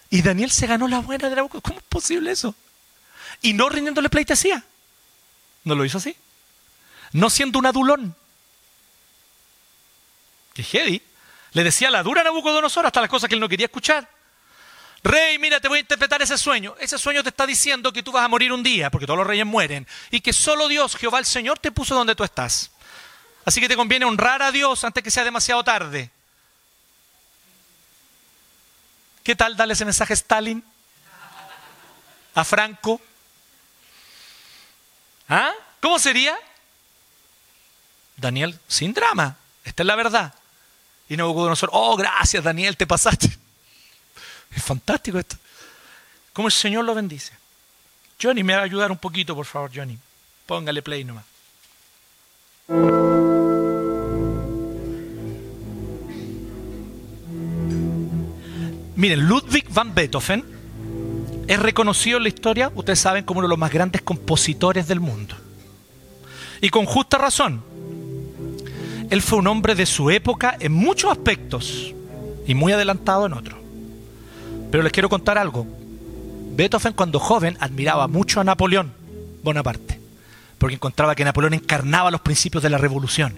[0.09, 1.61] Y Daniel se ganó la buena de boca.
[1.61, 2.55] ¿Cómo es posible eso?
[3.41, 4.63] Y no rindiéndole pleitesía.
[5.63, 6.15] ¿No lo hizo así?
[7.13, 8.15] No siendo un adulón.
[10.53, 11.01] Que heavy.
[11.53, 14.09] Le decía la dura Nabucodonosor hasta las cosas que él no quería escuchar.
[15.03, 16.75] Rey, mira, te voy a interpretar ese sueño.
[16.79, 19.27] Ese sueño te está diciendo que tú vas a morir un día, porque todos los
[19.27, 22.71] reyes mueren, y que solo Dios, Jehová el Señor, te puso donde tú estás.
[23.43, 26.11] Así que te conviene honrar a Dios antes que sea demasiado tarde.
[29.23, 30.63] ¿Qué tal darle ese mensaje a Stalin?
[32.35, 33.01] ¿A Franco?
[35.27, 35.51] ¿Ah?
[35.79, 36.37] ¿Cómo sería?
[38.17, 40.33] Daniel, sin drama, esta es la verdad.
[41.09, 43.40] Y Nabucodonosor, oh, gracias Daniel, te pasaste.
[44.55, 45.37] Es fantástico esto.
[46.33, 47.33] ¿Cómo el Señor lo bendice?
[48.21, 49.97] Johnny, me va a ayudar un poquito, por favor, Johnny.
[50.45, 51.25] Póngale play nomás.
[58.95, 60.45] Miren, Ludwig van Beethoven
[61.47, 65.01] es reconocido en la historia, ustedes saben, como uno de los más grandes compositores del
[65.01, 65.35] mundo.
[66.61, 67.63] Y con justa razón.
[69.09, 71.93] Él fue un hombre de su época en muchos aspectos
[72.47, 73.60] y muy adelantado en otros.
[74.71, 75.67] Pero les quiero contar algo.
[76.55, 78.93] Beethoven cuando joven admiraba mucho a Napoleón
[79.43, 79.99] Bonaparte,
[80.57, 83.35] porque encontraba que Napoleón encarnaba los principios de la revolución.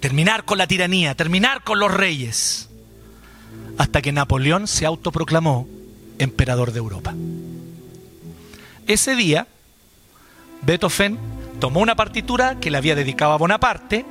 [0.00, 2.68] Terminar con la tiranía, terminar con los reyes
[3.78, 5.68] hasta que Napoleón se autoproclamó
[6.18, 7.14] emperador de Europa.
[8.86, 9.46] Ese día,
[10.62, 11.18] Beethoven
[11.60, 14.04] tomó una partitura que le había dedicado a Bonaparte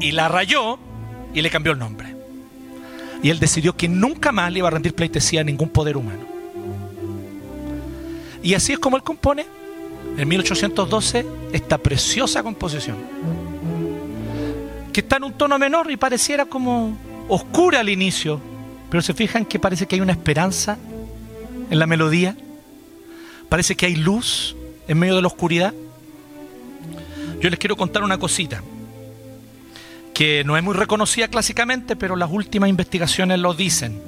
[0.00, 0.78] y la rayó
[1.34, 2.15] y le cambió el nombre.
[3.22, 6.20] Y él decidió que nunca más le iba a rendir pleitesía a ningún poder humano.
[8.42, 9.46] Y así es como él compone
[10.16, 12.96] en 1812 esta preciosa composición,
[14.92, 16.96] que está en un tono menor y pareciera como
[17.28, 18.40] oscura al inicio,
[18.90, 20.78] pero se fijan que parece que hay una esperanza
[21.70, 22.36] en la melodía.
[23.48, 24.56] Parece que hay luz
[24.88, 25.74] en medio de la oscuridad.
[27.40, 28.62] Yo les quiero contar una cosita
[30.16, 34.00] que no es muy reconocida clásicamente, pero las últimas investigaciones lo dicen.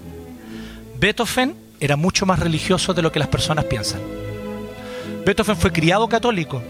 [0.98, 4.00] Beethoven era mucho más religioso de lo que las personas piensan.
[5.26, 6.62] Beethoven fue criado católico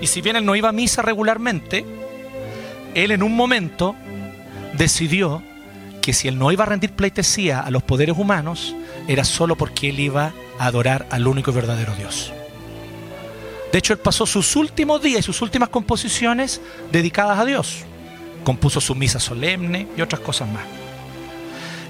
[0.00, 1.86] y si bien él no iba a misa regularmente,
[2.96, 3.94] él en un momento
[4.72, 5.40] decidió
[6.02, 8.74] que si él no iba a rendir pleitesía a los poderes humanos,
[9.06, 12.32] era solo porque él iba a adorar al único y verdadero Dios.
[13.70, 17.84] De hecho, él pasó sus últimos días y sus últimas composiciones dedicadas a Dios.
[18.44, 20.64] Compuso su misa solemne y otras cosas más.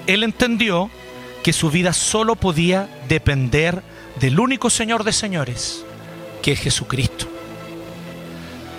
[0.07, 0.91] Él entendió
[1.43, 3.83] que su vida solo podía depender
[4.21, 5.85] del único Señor de señores,
[6.43, 7.29] que es Jesucristo.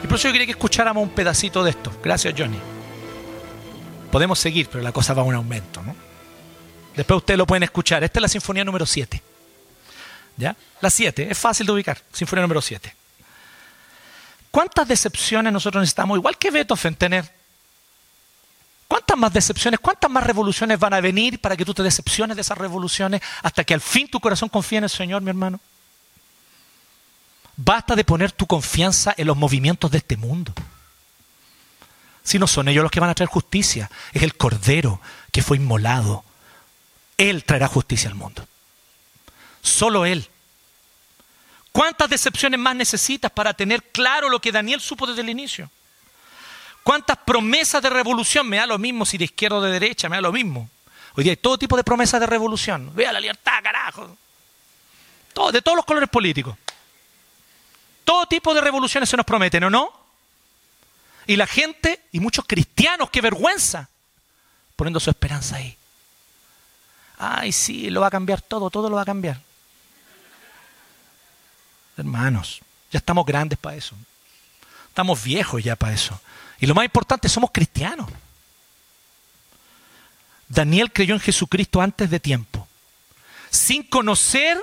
[0.03, 1.91] Y por eso yo quería que escucháramos un pedacito de esto.
[2.03, 2.57] Gracias, Johnny.
[4.11, 5.95] Podemos seguir, pero la cosa va a un aumento, ¿no?
[6.95, 8.03] Después ustedes lo pueden escuchar.
[8.03, 9.21] Esta es la sinfonía número 7.
[10.37, 10.55] ¿Ya?
[10.81, 12.01] La 7, es fácil de ubicar.
[12.11, 12.95] Sinfonía número 7.
[14.51, 17.38] ¿Cuántas decepciones nosotros necesitamos, igual que Beethoven, tener?
[18.89, 22.41] ¿Cuántas más decepciones, cuántas más revoluciones van a venir para que tú te decepciones de
[22.41, 25.61] esas revoluciones hasta que al fin tu corazón confíe en el Señor, mi hermano?
[27.55, 30.53] Basta de poner tu confianza en los movimientos de este mundo
[32.29, 35.57] si no son ellos los que van a traer justicia, es el Cordero que fue
[35.57, 36.23] inmolado.
[37.17, 38.47] Él traerá justicia al mundo.
[39.63, 40.29] Solo Él.
[41.71, 45.71] ¿Cuántas decepciones más necesitas para tener claro lo que Daniel supo desde el inicio?
[46.83, 48.47] ¿Cuántas promesas de revolución?
[48.47, 50.69] Me da lo mismo si de izquierda o de derecha, me da lo mismo.
[51.15, 52.91] Hoy día hay todo tipo de promesas de revolución.
[52.95, 54.17] Vea la libertad, carajo.
[55.53, 56.57] De todos los colores políticos.
[58.03, 59.93] todo tipo de revoluciones se nos prometen, ¿o no?
[61.27, 63.87] Y la gente, y muchos cristianos, qué vergüenza,
[64.75, 65.77] poniendo su esperanza ahí.
[67.19, 69.39] Ay, sí, lo va a cambiar todo, todo lo va a cambiar.
[71.97, 72.61] Hermanos,
[72.91, 73.95] ya estamos grandes para eso.
[74.87, 76.19] Estamos viejos ya para eso.
[76.59, 78.09] Y lo más importante, somos cristianos.
[80.47, 82.67] Daniel creyó en Jesucristo antes de tiempo.
[83.49, 84.59] Sin conocer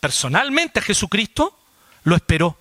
[0.00, 1.58] personalmente a Jesucristo,
[2.04, 2.56] lo esperó.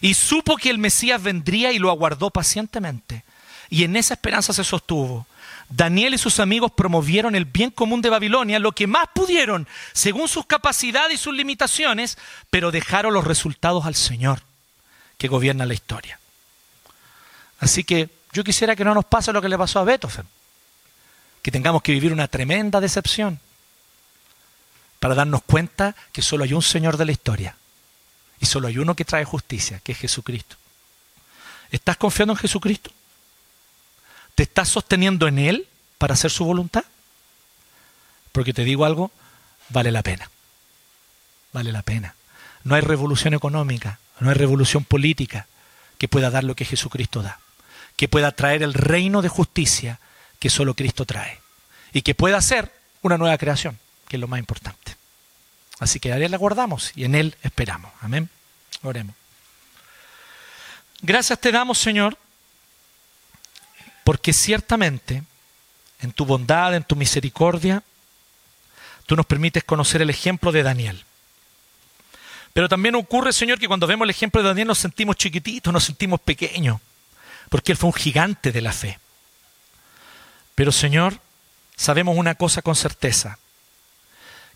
[0.00, 3.24] Y supo que el Mesías vendría y lo aguardó pacientemente.
[3.70, 5.26] Y en esa esperanza se sostuvo.
[5.68, 10.28] Daniel y sus amigos promovieron el bien común de Babilonia, lo que más pudieron, según
[10.28, 12.18] sus capacidades y sus limitaciones,
[12.50, 14.42] pero dejaron los resultados al Señor,
[15.16, 16.18] que gobierna la historia.
[17.62, 20.26] Así que yo quisiera que no nos pase lo que le pasó a Beethoven,
[21.42, 23.38] que tengamos que vivir una tremenda decepción
[24.98, 27.56] para darnos cuenta que solo hay un Señor de la historia
[28.40, 30.56] y solo hay uno que trae justicia, que es Jesucristo.
[31.70, 32.90] ¿Estás confiando en Jesucristo?
[34.34, 36.84] ¿Te estás sosteniendo en Él para hacer su voluntad?
[38.32, 39.12] Porque te digo algo,
[39.68, 40.28] vale la pena.
[41.52, 42.16] Vale la pena.
[42.64, 45.46] No hay revolución económica, no hay revolución política
[45.98, 47.38] que pueda dar lo que Jesucristo da,
[48.02, 50.00] que pueda traer el reino de justicia
[50.40, 51.40] que solo Cristo trae
[51.92, 53.78] y que pueda ser una nueva creación,
[54.08, 54.96] que es lo más importante.
[55.78, 57.92] Así que a Él guardamos y en Él esperamos.
[58.00, 58.28] Amén.
[58.82, 59.14] Oremos.
[61.00, 62.18] Gracias te damos, Señor,
[64.02, 65.22] porque ciertamente,
[66.00, 67.84] en tu bondad, en tu misericordia,
[69.06, 71.04] tú nos permites conocer el ejemplo de Daniel.
[72.52, 75.84] Pero también ocurre, Señor, que cuando vemos el ejemplo de Daniel nos sentimos chiquititos, nos
[75.84, 76.80] sentimos pequeños,
[77.52, 78.98] porque él fue un gigante de la fe.
[80.54, 81.20] Pero, Señor,
[81.76, 83.38] sabemos una cosa con certeza,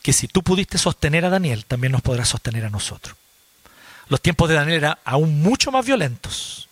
[0.00, 3.14] que si tú pudiste sostener a Daniel, también nos podrás sostener a nosotros.
[4.08, 6.70] Los tiempos de Daniel eran aún mucho más violentos,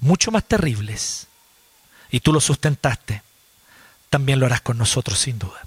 [0.00, 1.28] mucho más terribles,
[2.10, 3.22] y tú lo sustentaste,
[4.10, 5.62] también lo harás con nosotros sin duda.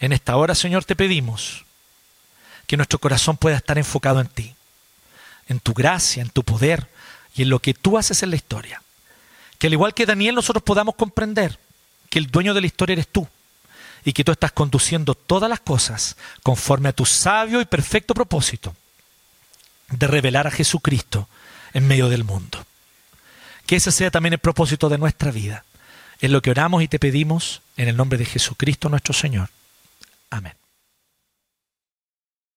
[0.00, 1.64] En esta hora, Señor, te pedimos
[2.66, 4.54] que nuestro corazón pueda estar enfocado en ti,
[5.48, 6.90] en tu gracia, en tu poder
[7.34, 8.82] y en lo que tú haces en la historia.
[9.58, 11.58] Que al igual que Daniel nosotros podamos comprender
[12.08, 13.28] que el dueño de la historia eres tú
[14.04, 18.74] y que tú estás conduciendo todas las cosas conforme a tu sabio y perfecto propósito
[19.90, 21.28] de revelar a Jesucristo
[21.74, 22.64] en medio del mundo.
[23.66, 25.64] Que ese sea también el propósito de nuestra vida.
[26.20, 29.50] Es lo que oramos y te pedimos en el nombre de Jesucristo nuestro Señor.
[30.30, 30.59] Amén.